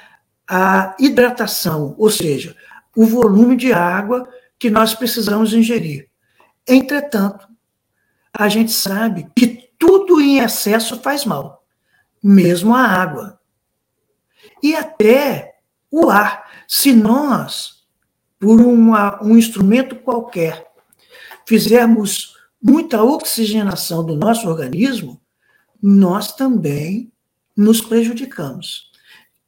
a 0.47 0.95
hidratação, 0.99 1.95
ou 1.97 2.09
seja, 2.09 2.55
o 2.95 3.05
volume 3.05 3.55
de 3.55 3.73
água 3.73 4.27
que 4.59 4.69
nós 4.69 4.93
precisamos 4.93 5.53
ingerir. 5.53 6.09
Entretanto, 6.67 7.47
a 8.33 8.47
gente 8.47 8.71
sabe 8.71 9.27
que 9.35 9.69
tudo 9.77 10.21
em 10.21 10.39
excesso 10.39 10.99
faz 11.01 11.25
mal, 11.25 11.65
mesmo 12.23 12.75
a 12.75 12.83
água. 12.83 13.39
E 14.61 14.75
até 14.75 15.55
o 15.89 16.09
ar. 16.09 16.49
Se 16.67 16.93
nós, 16.93 17.83
por 18.39 18.61
uma, 18.61 19.21
um 19.23 19.37
instrumento 19.37 19.95
qualquer, 19.95 20.70
fizermos 21.47 22.35
muita 22.61 23.03
oxigenação 23.03 24.05
do 24.05 24.15
nosso 24.15 24.47
organismo, 24.47 25.21
nós 25.81 26.35
também 26.35 27.11
nos 27.55 27.81
prejudicamos. 27.81 28.91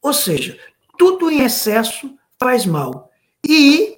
Ou 0.01 0.13
seja, 0.13 0.57
tudo 0.97 1.29
em 1.29 1.41
excesso 1.43 2.17
faz 2.39 2.65
mal. 2.65 3.11
E 3.47 3.97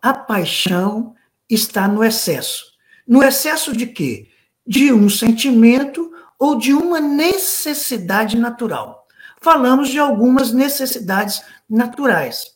a 0.00 0.14
paixão 0.14 1.14
está 1.48 1.88
no 1.88 2.02
excesso. 2.04 2.64
No 3.06 3.22
excesso 3.22 3.76
de 3.76 3.86
quê? 3.86 4.28
De 4.66 4.92
um 4.92 5.08
sentimento 5.08 6.10
ou 6.38 6.56
de 6.56 6.72
uma 6.72 7.00
necessidade 7.00 8.38
natural. 8.38 9.06
Falamos 9.42 9.88
de 9.88 9.98
algumas 9.98 10.52
necessidades 10.52 11.42
naturais. 11.68 12.46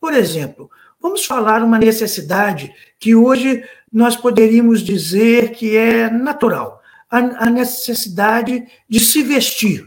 Por 0.00 0.14
exemplo, 0.14 0.70
vamos 1.00 1.24
falar 1.24 1.62
uma 1.62 1.78
necessidade 1.78 2.74
que 2.98 3.14
hoje 3.14 3.64
nós 3.92 4.16
poderíamos 4.16 4.80
dizer 4.80 5.52
que 5.52 5.76
é 5.76 6.08
natural 6.08 6.80
a, 7.10 7.50
necessidade 7.50 8.66
de 8.88 8.98
se 8.98 9.22
vestir. 9.22 9.86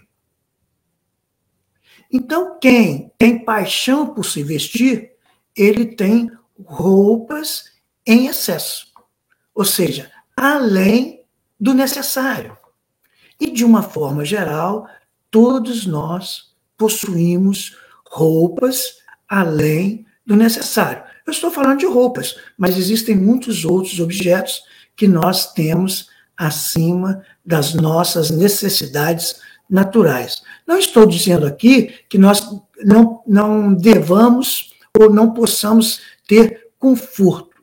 Então, 2.12 2.60
quem 2.60 3.12
tem 3.18 3.44
paixão 3.44 4.14
por 4.14 4.24
se 4.24 4.44
vestir, 4.44 5.14
ele 5.56 5.86
tem 5.88 6.30
roupas 6.64 7.72
em 8.06 8.28
excesso, 8.28 8.88
ou 9.56 9.66
seja, 9.66 10.12
além 10.38 11.24
do 11.60 11.74
necessário. 11.74 12.56
E, 13.40 13.50
de 13.50 13.66
uma 13.66 13.82
forma 13.82 14.24
geral, 14.24 14.88
todos 15.32 15.88
nós 15.88 16.56
possuímos 16.78 17.76
roupas 18.08 19.00
além 19.28 20.06
do 20.24 20.36
necessário. 20.36 21.04
Eu 21.26 21.32
estou 21.32 21.50
falando 21.50 21.80
de 21.80 21.86
roupas, 21.86 22.38
mas 22.58 22.78
existem 22.78 23.16
muitos 23.16 23.66
outros 23.66 24.00
objetos 24.00 24.64
que 24.96 25.08
nós 25.08 25.54
temos 25.54 26.10
acima 26.38 27.24
das 27.46 27.74
nossas 27.74 28.30
necessidades 28.30 29.42
naturais. 29.70 30.44
Não 30.68 30.78
estou 30.78 31.06
dizendo 31.06 31.46
aqui 31.46 31.94
que 32.10 32.18
nós 32.18 32.48
não, 32.84 33.24
não 33.26 33.74
devamos 33.74 34.74
ou 34.98 35.10
não 35.10 35.34
possamos 35.34 36.02
ter 36.28 36.70
conforto, 36.78 37.62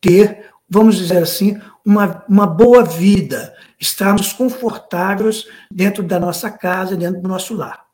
ter, 0.00 0.50
vamos 0.68 0.96
dizer 0.96 1.22
assim, 1.22 1.60
uma, 1.84 2.24
uma 2.28 2.46
boa 2.46 2.84
vida, 2.84 3.54
estarmos 3.80 4.32
confortáveis 4.32 5.46
dentro 5.70 6.02
da 6.02 6.20
nossa 6.20 6.50
casa, 6.50 6.96
dentro 6.96 7.20
do 7.22 7.28
nosso 7.28 7.54
lar. 7.54 7.86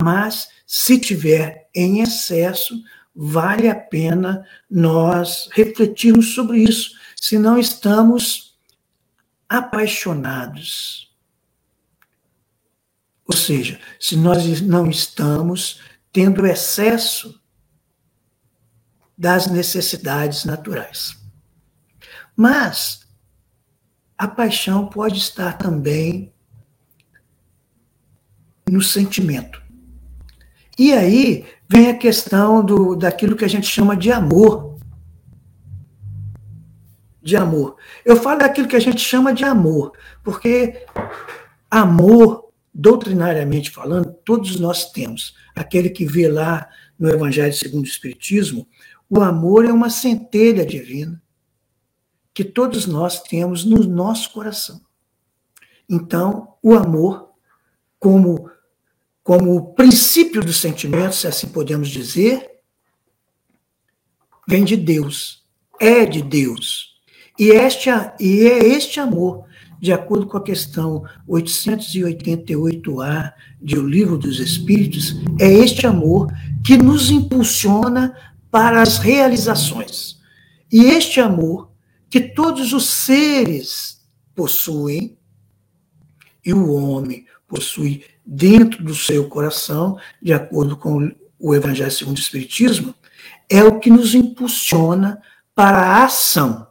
Mas, 0.00 0.48
se 0.66 0.98
tiver 0.98 1.68
em 1.74 2.00
excesso, 2.00 2.74
vale 3.14 3.68
a 3.68 3.74
pena 3.74 4.46
nós 4.70 5.48
refletirmos 5.52 6.34
sobre 6.34 6.62
isso, 6.62 6.92
se 7.16 7.38
não 7.38 7.58
estamos 7.58 8.58
apaixonados. 9.48 11.14
Ou 13.24 13.36
seja, 13.36 13.80
se 13.98 14.16
nós 14.16 14.60
não 14.60 14.88
estamos 14.88 15.80
tendo 16.12 16.46
excesso 16.46 17.40
das 19.16 19.46
necessidades 19.48 20.44
naturais. 20.44 21.16
Mas 22.34 23.06
a 24.16 24.26
paixão 24.26 24.88
pode 24.88 25.18
estar 25.18 25.58
também 25.58 26.32
no 28.68 28.80
sentimento. 28.80 29.62
E 30.80 30.94
aí 30.94 31.44
vem 31.68 31.90
a 31.90 31.98
questão 31.98 32.64
do, 32.64 32.96
daquilo 32.96 33.36
que 33.36 33.44
a 33.44 33.48
gente 33.48 33.66
chama 33.66 33.94
de 33.94 34.10
amor. 34.10 34.78
De 37.20 37.36
amor. 37.36 37.76
Eu 38.02 38.16
falo 38.16 38.38
daquilo 38.38 38.66
que 38.66 38.76
a 38.76 38.80
gente 38.80 38.98
chama 38.98 39.34
de 39.34 39.44
amor, 39.44 39.92
porque 40.24 40.86
amor, 41.70 42.50
doutrinariamente 42.72 43.70
falando, 43.70 44.10
todos 44.24 44.58
nós 44.58 44.90
temos. 44.90 45.36
Aquele 45.54 45.90
que 45.90 46.06
vê 46.06 46.28
lá 46.28 46.66
no 46.98 47.10
Evangelho 47.10 47.52
segundo 47.52 47.84
o 47.84 47.86
Espiritismo, 47.86 48.66
o 49.06 49.20
amor 49.20 49.66
é 49.66 49.72
uma 49.74 49.90
centelha 49.90 50.64
divina 50.64 51.22
que 52.32 52.42
todos 52.42 52.86
nós 52.86 53.20
temos 53.20 53.66
no 53.66 53.84
nosso 53.84 54.32
coração. 54.32 54.80
Então, 55.86 56.54
o 56.62 56.72
amor, 56.72 57.32
como 57.98 58.50
como 59.30 59.54
o 59.54 59.62
princípio 59.74 60.42
do 60.42 60.52
sentimento, 60.52 61.14
se 61.14 61.28
assim 61.28 61.46
podemos 61.46 61.88
dizer, 61.88 62.50
vem 64.48 64.64
de 64.64 64.76
Deus, 64.76 65.44
é 65.78 66.04
de 66.04 66.20
Deus. 66.20 66.96
E, 67.38 67.50
este, 67.50 67.88
e 68.18 68.48
é 68.48 68.58
este 68.58 68.98
amor, 68.98 69.44
de 69.78 69.92
acordo 69.92 70.26
com 70.26 70.36
a 70.36 70.42
questão 70.42 71.04
888A 71.28 73.32
de 73.62 73.78
O 73.78 73.86
Livro 73.86 74.18
dos 74.18 74.40
Espíritos, 74.40 75.14
é 75.38 75.48
este 75.48 75.86
amor 75.86 76.26
que 76.66 76.76
nos 76.76 77.08
impulsiona 77.08 78.16
para 78.50 78.82
as 78.82 78.98
realizações. 78.98 80.18
E 80.72 80.86
este 80.86 81.20
amor 81.20 81.70
que 82.10 82.20
todos 82.20 82.72
os 82.72 82.88
seres 82.88 84.04
possuem, 84.34 85.16
e 86.44 86.52
o 86.52 86.72
homem 86.72 87.26
possui 87.46 88.02
dentro 88.32 88.84
do 88.84 88.94
seu 88.94 89.28
coração, 89.28 89.98
de 90.22 90.32
acordo 90.32 90.76
com 90.76 91.12
o 91.36 91.52
Evangelho 91.52 91.90
segundo 91.90 92.16
o 92.16 92.20
Espiritismo, 92.20 92.94
é 93.48 93.64
o 93.64 93.80
que 93.80 93.90
nos 93.90 94.14
impulsiona 94.14 95.20
para 95.52 95.78
a 95.78 96.04
ação. 96.04 96.68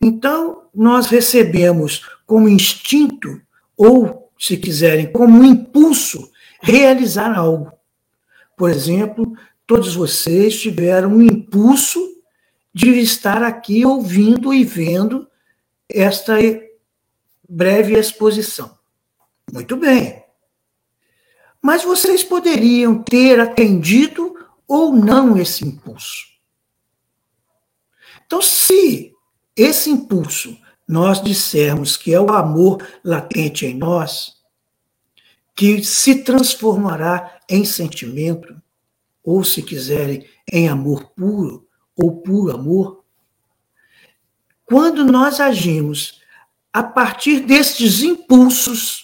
Então, 0.00 0.64
nós 0.74 1.06
recebemos 1.06 2.04
como 2.26 2.48
instinto, 2.48 3.40
ou, 3.76 4.32
se 4.36 4.56
quiserem, 4.56 5.12
como 5.12 5.44
impulso, 5.44 6.32
realizar 6.60 7.32
algo. 7.38 7.70
Por 8.56 8.70
exemplo, 8.70 9.32
todos 9.64 9.94
vocês 9.94 10.60
tiveram 10.60 11.10
um 11.10 11.22
impulso 11.22 12.00
de 12.74 12.90
estar 12.98 13.44
aqui 13.44 13.86
ouvindo 13.86 14.52
e 14.52 14.64
vendo 14.64 15.28
esta 15.88 16.34
breve 17.48 17.96
exposição. 17.96 18.81
Muito 19.52 19.76
bem. 19.76 20.24
Mas 21.60 21.84
vocês 21.84 22.24
poderiam 22.24 23.02
ter 23.02 23.38
atendido 23.38 24.34
ou 24.66 24.92
não 24.92 25.36
esse 25.36 25.62
impulso. 25.66 26.24
Então, 28.24 28.40
se 28.40 29.12
esse 29.54 29.90
impulso 29.90 30.56
nós 30.88 31.22
dissermos 31.22 31.98
que 31.98 32.14
é 32.14 32.20
o 32.20 32.32
amor 32.32 32.82
latente 33.04 33.66
em 33.66 33.76
nós, 33.76 34.40
que 35.54 35.84
se 35.84 36.24
transformará 36.24 37.38
em 37.48 37.64
sentimento, 37.64 38.60
ou 39.22 39.44
se 39.44 39.62
quiserem, 39.62 40.26
em 40.50 40.68
amor 40.68 41.10
puro, 41.10 41.68
ou 41.94 42.22
puro 42.22 42.54
amor, 42.54 43.04
quando 44.64 45.04
nós 45.04 45.38
agimos 45.38 46.20
a 46.72 46.82
partir 46.82 47.40
destes 47.40 48.02
impulsos, 48.02 49.01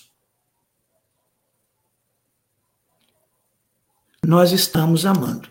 nós 4.28 4.52
estamos 4.52 5.06
amando. 5.06 5.48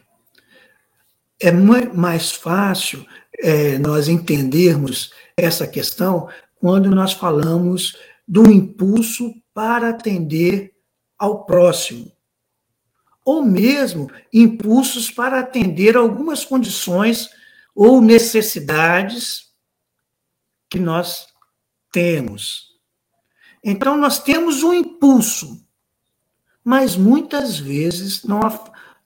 É 1.42 1.52
mais 1.52 2.32
fácil 2.32 3.04
é, 3.40 3.80
nós 3.80 4.08
entendermos 4.08 5.12
essa 5.36 5.66
questão 5.66 6.30
quando 6.60 6.92
nós 6.92 7.14
falamos 7.14 7.98
do 8.28 8.52
impulso 8.52 9.34
para 9.52 9.90
atender 9.90 10.76
ao 11.18 11.44
próximo, 11.44 12.12
ou 13.26 13.44
mesmo 13.44 14.12
impulsos 14.32 15.10
para 15.10 15.40
atender 15.40 15.98
algumas 15.98 16.46
condições 16.46 17.32
ou 17.74 18.00
necessidades 18.00 19.48
que 20.70 20.78
nós 20.78 21.26
temos. 21.92 22.76
Então, 23.64 23.98
nós 23.98 24.20
temos 24.20 24.62
um 24.62 24.72
impulso, 24.72 25.67
mas 26.68 26.98
muitas 26.98 27.58
vezes 27.58 28.26
não, 28.26 28.42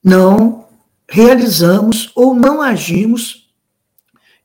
não 0.04 0.68
realizamos 1.08 2.12
ou 2.16 2.34
não 2.34 2.60
agimos 2.60 3.54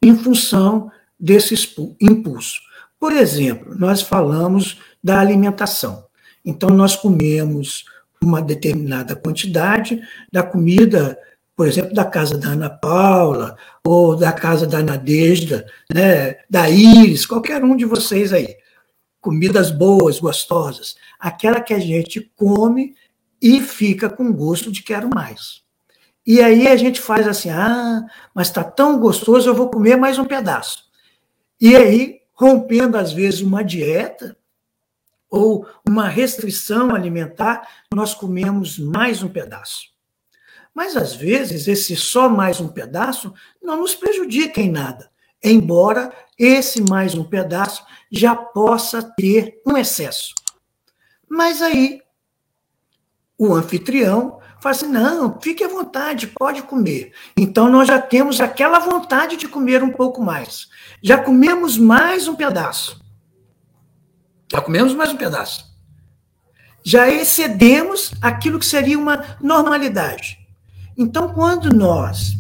em 0.03 0.15
função 0.15 0.93
desse 1.19 1.55
impulso. 1.99 2.61
Por 3.01 3.13
exemplo, 3.13 3.75
nós 3.75 4.03
falamos 4.03 4.83
da 5.03 5.19
alimentação. 5.19 6.05
Então, 6.45 6.69
nós 6.69 6.95
comemos 6.95 7.87
uma 8.23 8.43
determinada 8.43 9.17
quantidade 9.17 9.99
da 10.31 10.43
comida, 10.43 11.19
por 11.57 11.67
exemplo, 11.67 11.95
da 11.95 12.05
casa 12.05 12.37
da 12.37 12.49
Ana 12.49 12.69
Paula, 12.69 13.57
ou 13.83 14.15
da 14.15 14.31
casa 14.31 14.67
da 14.67 14.83
Nadejda, 14.83 15.67
né, 15.91 16.37
da 16.51 16.69
Iris, 16.69 17.25
qualquer 17.25 17.65
um 17.65 17.79
de 17.79 17.87
vocês 17.87 18.31
aí. 18.35 18.59
Comidas 19.23 19.71
boas, 19.71 20.21
gostosas. 20.21 20.97
Aquela 21.19 21.63
que 21.63 21.73
a 21.73 21.79
gente 21.79 22.21
come 22.37 22.95
e 23.47 23.61
fica 23.61 24.11
com 24.11 24.33
gosto 24.33 24.73
de 24.73 24.83
quero 24.83 25.09
mais. 25.15 25.63
E 26.27 26.43
aí 26.43 26.67
a 26.67 26.75
gente 26.75 27.01
faz 27.01 27.29
assim, 27.29 27.49
ah, 27.49 28.05
mas 28.35 28.49
está 28.49 28.65
tão 28.65 28.99
gostoso, 28.99 29.49
eu 29.49 29.55
vou 29.55 29.71
comer 29.71 29.95
mais 29.95 30.19
um 30.19 30.25
pedaço. 30.25 30.85
E 31.61 31.77
aí, 31.77 32.23
rompendo 32.33 32.99
às 32.99 33.13
vezes 33.13 33.43
uma 33.43 33.63
dieta 33.63 34.37
ou 35.31 35.65
uma 35.89 36.09
restrição 36.09 36.93
alimentar, 36.93 37.69
nós 37.95 38.15
comemos 38.15 38.81
mais 38.81 39.23
um 39.23 39.29
pedaço. 39.29 39.91
Mas 40.75 40.97
às 40.97 41.15
vezes 41.15 41.69
esse 41.69 41.95
só 41.95 42.29
mais 42.29 42.61
um 42.61 42.67
pedaço 42.67 43.33
não 43.63 43.77
nos 43.77 43.95
prejudica 43.95 44.61
em 44.61 44.73
nada, 44.73 45.09
embora 45.41 46.13
esse 46.37 46.83
mais 46.83 47.15
um 47.15 47.23
pedaço 47.23 47.87
já 48.11 48.35
possa 48.35 49.05
ter 49.17 49.63
um 49.65 49.77
excesso. 49.77 50.35
Mas 51.29 51.63
aí 51.63 52.03
o 53.39 53.55
anfitrião 53.55 54.39
fala 54.61 54.75
assim: 54.75 54.89
não, 54.89 55.39
fique 55.41 55.63
à 55.63 55.69
vontade, 55.69 56.27
pode 56.29 56.63
comer. 56.63 57.13
Então 57.37 57.69
nós 57.69 57.89
já 57.89 58.01
temos 58.01 58.41
aquela 58.41 58.79
vontade 58.79 59.37
de 59.37 59.49
comer 59.49 59.83
um 59.83 59.93
pouco 59.93 60.23
mais. 60.23 60.69
Já 61.03 61.19
comemos 61.19 61.77
mais 61.77 62.29
um 62.29 62.35
pedaço. 62.35 63.01
Já 64.51 64.61
comemos 64.61 64.95
mais 64.95 65.11
um 65.11 65.17
pedaço. 65.17 65.67
Já 66.85 67.09
excedemos 67.09 68.13
aquilo 68.23 68.61
que 68.61 68.67
seria 68.67 68.99
uma 68.99 69.37
normalidade. 69.41 70.39
Então, 70.97 71.35
quando 71.35 71.75
nós 71.75 72.35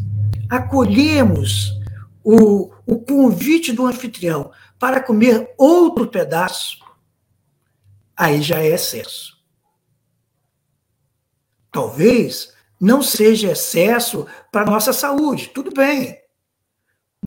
acolhemos 0.49 1.73
o, 2.23 2.71
o 2.87 2.99
convite 3.01 3.73
do 3.73 3.85
anfitrião 3.85 4.53
para 4.79 5.01
comer 5.01 5.53
outro 5.59 6.07
pedaço, 6.07 6.79
aí 8.17 8.41
já 8.41 8.61
é 8.61 8.69
excesso. 8.69 9.36
Talvez 11.77 12.55
não 12.81 13.03
seja 13.03 13.53
excesso 13.53 14.27
para 14.51 14.65
nossa 14.65 14.95
saúde, 14.95 15.49
tudo 15.49 15.71
bem, 15.71 16.19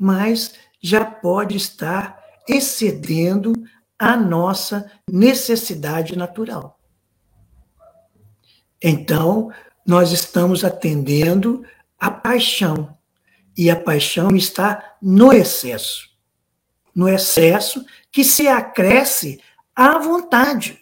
mas 0.01 0.55
já 0.81 1.05
pode 1.05 1.55
estar 1.55 2.19
excedendo 2.47 3.53
a 3.99 4.17
nossa 4.17 4.91
necessidade 5.07 6.17
natural. 6.17 6.79
Então, 8.81 9.51
nós 9.85 10.11
estamos 10.11 10.65
atendendo 10.65 11.63
a 11.99 12.09
paixão, 12.09 12.97
e 13.55 13.69
a 13.69 13.75
paixão 13.75 14.35
está 14.35 14.95
no 14.99 15.31
excesso. 15.31 16.09
No 16.95 17.07
excesso 17.07 17.85
que 18.11 18.23
se 18.23 18.47
acresce 18.47 19.39
à 19.75 19.99
vontade. 19.99 20.81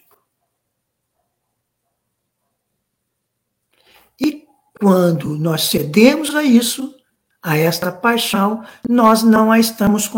Quando 4.80 5.36
nós 5.36 5.64
cedemos 5.64 6.34
a 6.34 6.42
isso, 6.42 6.94
a 7.42 7.56
esta 7.56 7.90
paixão, 7.90 8.64
nós 8.88 9.22
não 9.22 9.50
a 9.50 9.58
estamos 9.58 10.08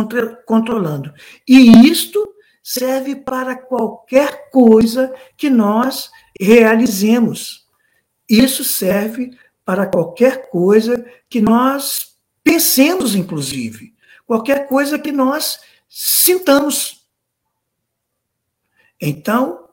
controlando. 0.46 1.12
E 1.46 1.88
isto 1.88 2.34
serve 2.62 3.16
para 3.16 3.56
qualquer 3.56 4.50
coisa 4.50 5.14
que 5.36 5.48
nós 5.48 6.10
realizemos. 6.38 7.66
Isso 8.28 8.64
serve 8.64 9.36
para 9.64 9.86
qualquer 9.86 10.50
coisa 10.50 11.04
que 11.28 11.40
nós 11.40 12.16
pensemos, 12.42 13.14
inclusive. 13.14 13.94
Qualquer 14.26 14.68
coisa 14.68 14.98
que 14.98 15.12
nós 15.12 15.60
sintamos. 15.88 17.06
Então, 19.00 19.68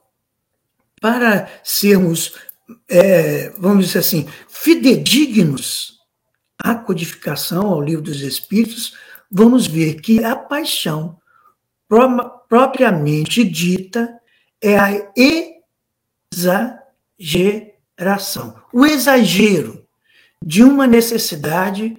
para 1.00 1.48
sermos 1.62 2.34
é, 2.88 3.50
vamos 3.58 3.86
dizer 3.86 4.00
assim, 4.00 4.28
fidedignos 4.48 5.98
à 6.58 6.74
codificação, 6.74 7.68
ao 7.68 7.80
livro 7.80 8.02
dos 8.02 8.20
Espíritos, 8.20 8.94
vamos 9.30 9.66
ver 9.66 10.00
que 10.00 10.24
a 10.24 10.36
paixão 10.36 11.18
propriamente 12.48 13.44
dita 13.44 14.18
é 14.60 14.78
a 14.78 14.90
exageração, 16.34 18.60
o 18.72 18.84
exagero 18.84 19.86
de 20.44 20.62
uma 20.62 20.86
necessidade 20.86 21.96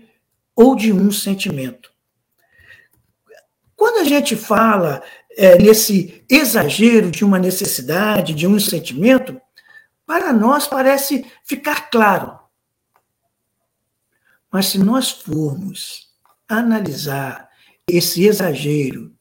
ou 0.56 0.76
de 0.76 0.94
um 0.94 1.12
sentimento. 1.12 1.90
Quando 3.76 4.00
a 4.00 4.04
gente 4.04 4.36
fala 4.36 5.02
é, 5.38 5.58
nesse 5.58 6.24
exagero 6.30 7.10
de 7.10 7.24
uma 7.24 7.40
necessidade, 7.40 8.34
de 8.34 8.46
um 8.46 8.60
sentimento, 8.60 9.40
para 10.10 10.34
nós 10.34 10.68
parece 10.68 11.24
ficar 11.44 11.92
claro. 11.92 12.40
Mas 14.52 14.66
se 14.66 14.80
nós 14.80 15.12
formos 15.12 16.12
analisar 16.48 17.48
esse 17.86 18.26
exagero 18.26 19.16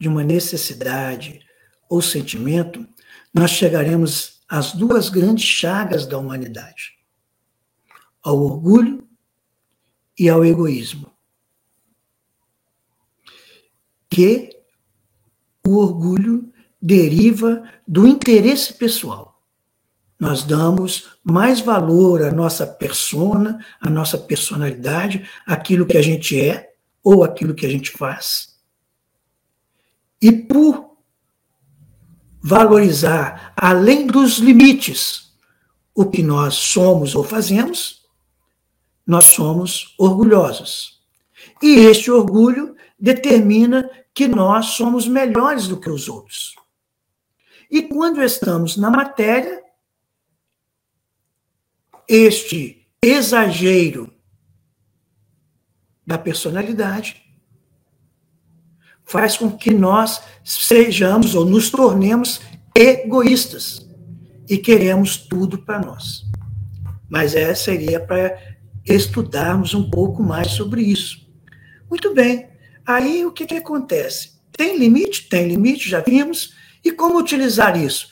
de 0.00 0.08
uma 0.08 0.24
necessidade 0.24 1.38
ou 1.88 2.02
sentimento, 2.02 2.84
nós 3.32 3.52
chegaremos 3.52 4.42
às 4.48 4.72
duas 4.72 5.08
grandes 5.08 5.44
chagas 5.44 6.06
da 6.06 6.18
humanidade: 6.18 6.98
ao 8.20 8.36
orgulho 8.36 9.08
e 10.18 10.28
ao 10.28 10.44
egoísmo. 10.44 11.16
Que 14.10 14.50
o 15.64 15.76
orgulho 15.76 16.52
deriva 16.80 17.62
do 17.86 18.06
interesse 18.06 18.74
pessoal. 18.74 19.42
Nós 20.18 20.42
damos 20.42 21.10
mais 21.22 21.60
valor 21.60 22.22
à 22.22 22.32
nossa 22.32 22.66
persona, 22.66 23.64
à 23.80 23.88
nossa 23.88 24.18
personalidade, 24.18 25.28
aquilo 25.46 25.86
que 25.86 25.96
a 25.96 26.02
gente 26.02 26.40
é 26.40 26.72
ou 27.02 27.22
aquilo 27.22 27.54
que 27.54 27.64
a 27.64 27.68
gente 27.68 27.90
faz. 27.90 28.58
E 30.20 30.32
por 30.32 30.96
valorizar 32.42 33.52
além 33.56 34.06
dos 34.06 34.38
limites 34.38 35.32
o 35.94 36.06
que 36.06 36.22
nós 36.22 36.54
somos 36.54 37.14
ou 37.14 37.22
fazemos, 37.22 38.02
nós 39.06 39.24
somos 39.26 39.94
orgulhosos. 39.98 41.00
E 41.62 41.76
este 41.76 42.10
orgulho 42.10 42.76
determina 42.98 43.88
que 44.12 44.26
nós 44.26 44.66
somos 44.66 45.06
melhores 45.06 45.68
do 45.68 45.78
que 45.78 45.88
os 45.88 46.08
outros. 46.08 46.54
E 47.70 47.82
quando 47.82 48.22
estamos 48.22 48.76
na 48.76 48.90
matéria, 48.90 49.62
este 52.08 52.88
exagero 53.02 54.12
da 56.06 56.16
personalidade 56.16 57.22
faz 59.04 59.36
com 59.36 59.50
que 59.50 59.72
nós 59.72 60.22
sejamos 60.44 61.34
ou 61.34 61.44
nos 61.44 61.70
tornemos 61.70 62.40
egoístas 62.74 63.86
e 64.48 64.56
queremos 64.56 65.16
tudo 65.16 65.58
para 65.58 65.80
nós. 65.80 66.24
Mas 67.08 67.34
essa 67.34 67.64
seria 67.64 68.00
para 68.00 68.38
estudarmos 68.84 69.74
um 69.74 69.90
pouco 69.90 70.22
mais 70.22 70.52
sobre 70.52 70.82
isso. 70.82 71.26
Muito 71.90 72.14
bem. 72.14 72.48
Aí 72.86 73.24
o 73.26 73.32
que, 73.32 73.46
que 73.46 73.56
acontece? 73.56 74.38
Tem 74.52 74.78
limite? 74.78 75.28
Tem 75.28 75.46
limite, 75.46 75.88
já 75.88 76.00
vimos. 76.00 76.54
E 76.88 76.90
como 76.90 77.18
utilizar 77.18 77.78
isso? 77.78 78.08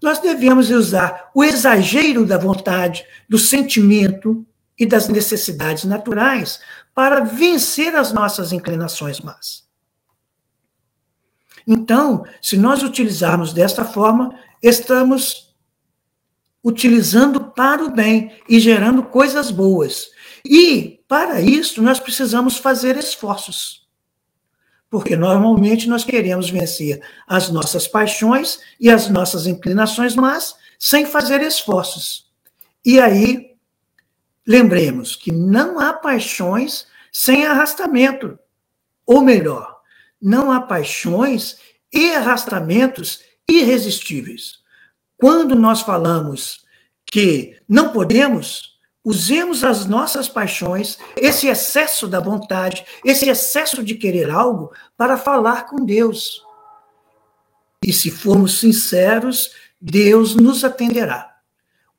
Nós 0.00 0.20
devemos 0.20 0.70
usar 0.70 1.32
o 1.34 1.42
exagero 1.42 2.24
da 2.24 2.38
vontade, 2.38 3.04
do 3.28 3.36
sentimento 3.36 4.46
e 4.78 4.86
das 4.86 5.08
necessidades 5.08 5.82
naturais 5.82 6.60
para 6.94 7.18
vencer 7.18 7.96
as 7.96 8.12
nossas 8.12 8.52
inclinações 8.52 9.18
más. 9.18 9.64
Então, 11.66 12.24
se 12.40 12.56
nós 12.56 12.84
utilizarmos 12.84 13.52
desta 13.52 13.84
forma, 13.84 14.38
estamos 14.62 15.52
utilizando 16.62 17.50
para 17.50 17.82
o 17.82 17.90
bem 17.90 18.40
e 18.48 18.60
gerando 18.60 19.02
coisas 19.02 19.50
boas. 19.50 20.10
E, 20.44 21.00
para 21.08 21.40
isso, 21.40 21.82
nós 21.82 21.98
precisamos 21.98 22.56
fazer 22.56 22.96
esforços 22.96 23.81
porque 24.92 25.16
normalmente 25.16 25.88
nós 25.88 26.04
queremos 26.04 26.50
vencer 26.50 27.00
as 27.26 27.48
nossas 27.48 27.88
paixões 27.88 28.60
e 28.78 28.90
as 28.90 29.08
nossas 29.08 29.46
inclinações, 29.46 30.14
mas 30.14 30.54
sem 30.78 31.06
fazer 31.06 31.40
esforços. 31.40 32.30
E 32.84 33.00
aí, 33.00 33.52
lembremos 34.46 35.16
que 35.16 35.32
não 35.32 35.80
há 35.80 35.94
paixões 35.94 36.86
sem 37.10 37.46
arrastamento. 37.46 38.38
Ou 39.06 39.22
melhor, 39.22 39.80
não 40.20 40.52
há 40.52 40.60
paixões 40.60 41.56
e 41.90 42.14
arrastamentos 42.14 43.22
irresistíveis. 43.48 44.58
Quando 45.16 45.54
nós 45.54 45.80
falamos 45.80 46.66
que 47.06 47.56
não 47.66 47.94
podemos, 47.94 48.71
Usemos 49.04 49.64
as 49.64 49.84
nossas 49.84 50.28
paixões, 50.28 50.96
esse 51.16 51.48
excesso 51.48 52.06
da 52.06 52.20
vontade, 52.20 52.84
esse 53.04 53.28
excesso 53.28 53.82
de 53.82 53.96
querer 53.96 54.30
algo, 54.30 54.72
para 54.96 55.18
falar 55.18 55.66
com 55.66 55.84
Deus. 55.84 56.40
E 57.84 57.92
se 57.92 58.10
formos 58.12 58.60
sinceros, 58.60 59.50
Deus 59.80 60.36
nos 60.36 60.62
atenderá. 60.62 61.36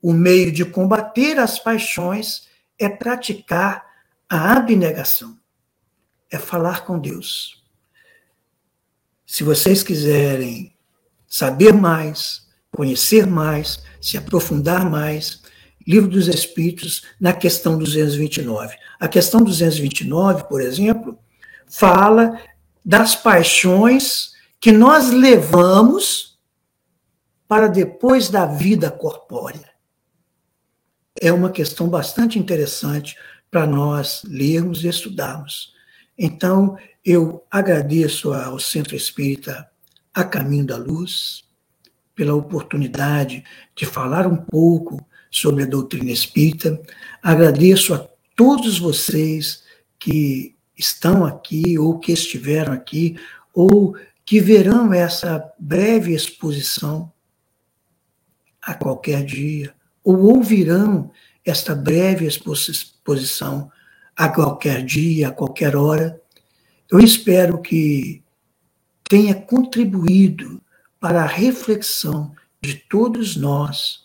O 0.02 0.14
meio 0.14 0.52
de 0.52 0.64
combater 0.64 1.38
as 1.38 1.60
paixões 1.60 2.48
é 2.80 2.88
praticar 2.88 3.86
a 4.30 4.54
abnegação, 4.54 5.38
é 6.32 6.40
falar 6.40 6.86
com 6.86 6.98
Deus. 6.98 7.62
Se 9.26 9.44
vocês 9.44 9.84
quiserem 9.84 10.74
saber 11.28 11.74
mais, 11.74 12.48
conhecer 12.72 13.28
mais, 13.28 13.84
se 14.02 14.18
aprofundar 14.18 14.90
mais, 14.90 15.43
Livro 15.86 16.10
dos 16.10 16.28
Espíritos, 16.28 17.04
na 17.20 17.34
questão 17.34 17.78
229. 17.78 18.76
A 19.00 19.08
questão 19.08 19.42
229, 19.42 20.46
por 20.46 20.62
exemplo, 20.62 21.18
fala 21.68 22.40
das 22.84 23.16
paixões 23.16 24.34
que 24.60 24.72
nós 24.72 25.12
levamos 25.12 26.40
para 27.48 27.68
depois 27.68 28.30
da 28.30 28.46
vida 28.46 28.90
corpórea. 28.90 29.70
É 31.22 31.32
uma 31.32 31.52
questão 31.52 31.88
bastante 31.88 32.40
interessante 32.40 33.16
para 33.52 33.68
nós 33.68 34.24
lermos 34.26 34.84
e 34.84 34.88
estudarmos. 34.88 35.74
Então, 36.18 36.78
eu 37.06 37.46
agradeço 37.52 38.34
ao 38.34 38.58
Centro 38.58 38.96
Espírita 38.96 39.70
A 40.14 40.24
Caminho 40.24 40.66
da 40.66 40.78
Luz 40.78 41.44
pela 42.16 42.34
oportunidade 42.34 43.44
de 43.76 43.86
falar 43.86 44.26
um 44.26 44.38
pouco 44.38 45.06
sobre 45.34 45.64
a 45.64 45.68
doutrina 45.68 46.12
espírita. 46.12 46.80
Agradeço 47.22 47.94
a 47.94 48.08
todos 48.36 48.78
vocês 48.78 49.64
que 50.00 50.56
estão 50.78 51.26
aqui, 51.26 51.78
ou 51.78 51.98
que 52.00 52.12
estiveram 52.12 52.72
aqui, 52.72 53.18
ou 53.54 53.96
que 54.24 54.40
verão 54.40 54.94
essa 54.94 55.52
breve 55.60 56.14
exposição 56.14 57.12
a 58.62 58.74
qualquer 58.74 59.26
dia, 59.26 59.74
ou 60.04 60.36
ouvirão 60.36 61.12
esta 61.44 61.76
breve 61.76 62.26
exposição 62.26 63.72
a 64.16 64.30
qualquer 64.30 64.86
dia, 64.86 65.30
a 65.30 65.32
qualquer 65.32 65.76
hora. 65.76 66.22
Eu 66.90 67.00
espero 67.00 67.62
que 67.62 68.24
tenha 69.10 69.36
contribuído 69.36 70.62
para 71.00 71.24
a 71.24 71.28
reflexão 71.28 72.34
de 72.62 72.76
todos 72.76 73.36
nós 73.36 74.03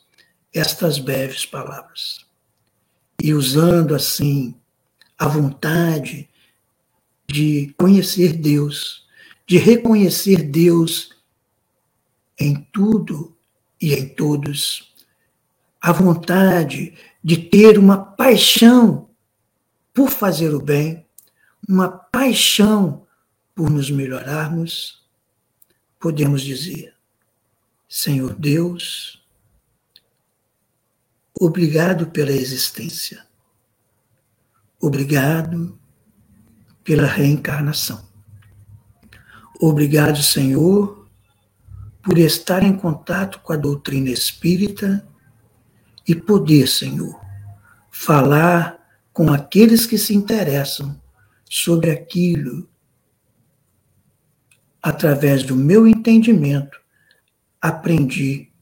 estas 0.52 0.98
breves 0.98 1.44
palavras. 1.44 2.26
E 3.22 3.34
usando 3.34 3.94
assim 3.94 4.54
a 5.18 5.26
vontade 5.26 6.28
de 7.28 7.74
conhecer 7.76 8.34
Deus, 8.34 9.06
de 9.46 9.58
reconhecer 9.58 10.42
Deus 10.42 11.16
em 12.38 12.54
tudo 12.72 13.36
e 13.80 13.94
em 13.94 14.08
todos, 14.08 14.94
a 15.80 15.92
vontade 15.92 16.94
de 17.22 17.36
ter 17.36 17.78
uma 17.78 17.98
paixão 17.98 19.10
por 19.92 20.10
fazer 20.10 20.54
o 20.54 20.60
bem, 20.60 21.04
uma 21.68 21.88
paixão 21.88 23.06
por 23.54 23.68
nos 23.68 23.90
melhorarmos, 23.90 25.04
podemos 25.98 26.42
dizer: 26.42 26.94
Senhor 27.88 28.34
Deus, 28.34 29.17
Obrigado 31.40 32.08
pela 32.08 32.32
existência. 32.32 33.24
Obrigado 34.80 35.78
pela 36.82 37.06
reencarnação. 37.06 38.08
Obrigado, 39.60 40.20
Senhor, 40.20 41.08
por 42.02 42.18
estar 42.18 42.64
em 42.64 42.76
contato 42.76 43.38
com 43.40 43.52
a 43.52 43.56
doutrina 43.56 44.10
espírita 44.10 45.06
e 46.06 46.12
poder, 46.12 46.66
Senhor, 46.66 47.20
falar 47.88 48.76
com 49.12 49.32
aqueles 49.32 49.86
que 49.86 49.96
se 49.96 50.14
interessam 50.14 51.00
sobre 51.48 51.92
aquilo 51.92 52.68
através 54.82 55.44
do 55.44 55.54
meu 55.54 55.86
entendimento, 55.86 56.80
aprendi 57.60 58.52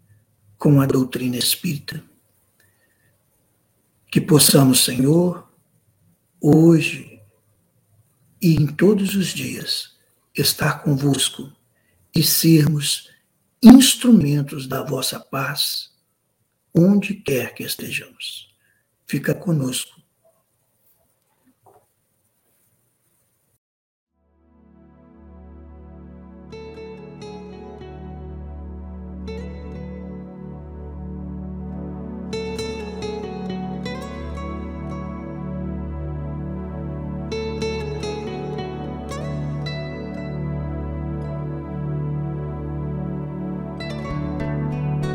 com 0.59 0.81
a 0.81 0.87
doutrina 0.87 1.37
espírita. 1.37 2.03
Que 4.17 4.21
possamos, 4.23 4.83
Senhor, 4.83 5.47
hoje 6.41 7.21
e 8.41 8.55
em 8.55 8.67
todos 8.67 9.15
os 9.15 9.27
dias, 9.27 9.95
estar 10.35 10.83
convosco 10.83 11.53
e 12.15 12.23
sermos 12.23 13.11
instrumentos 13.63 14.67
da 14.67 14.83
vossa 14.83 15.21
paz, 15.21 15.91
onde 16.75 17.13
quer 17.13 17.53
que 17.53 17.63
estejamos. 17.63 18.57
Fica 19.07 19.35
conosco 19.35 19.96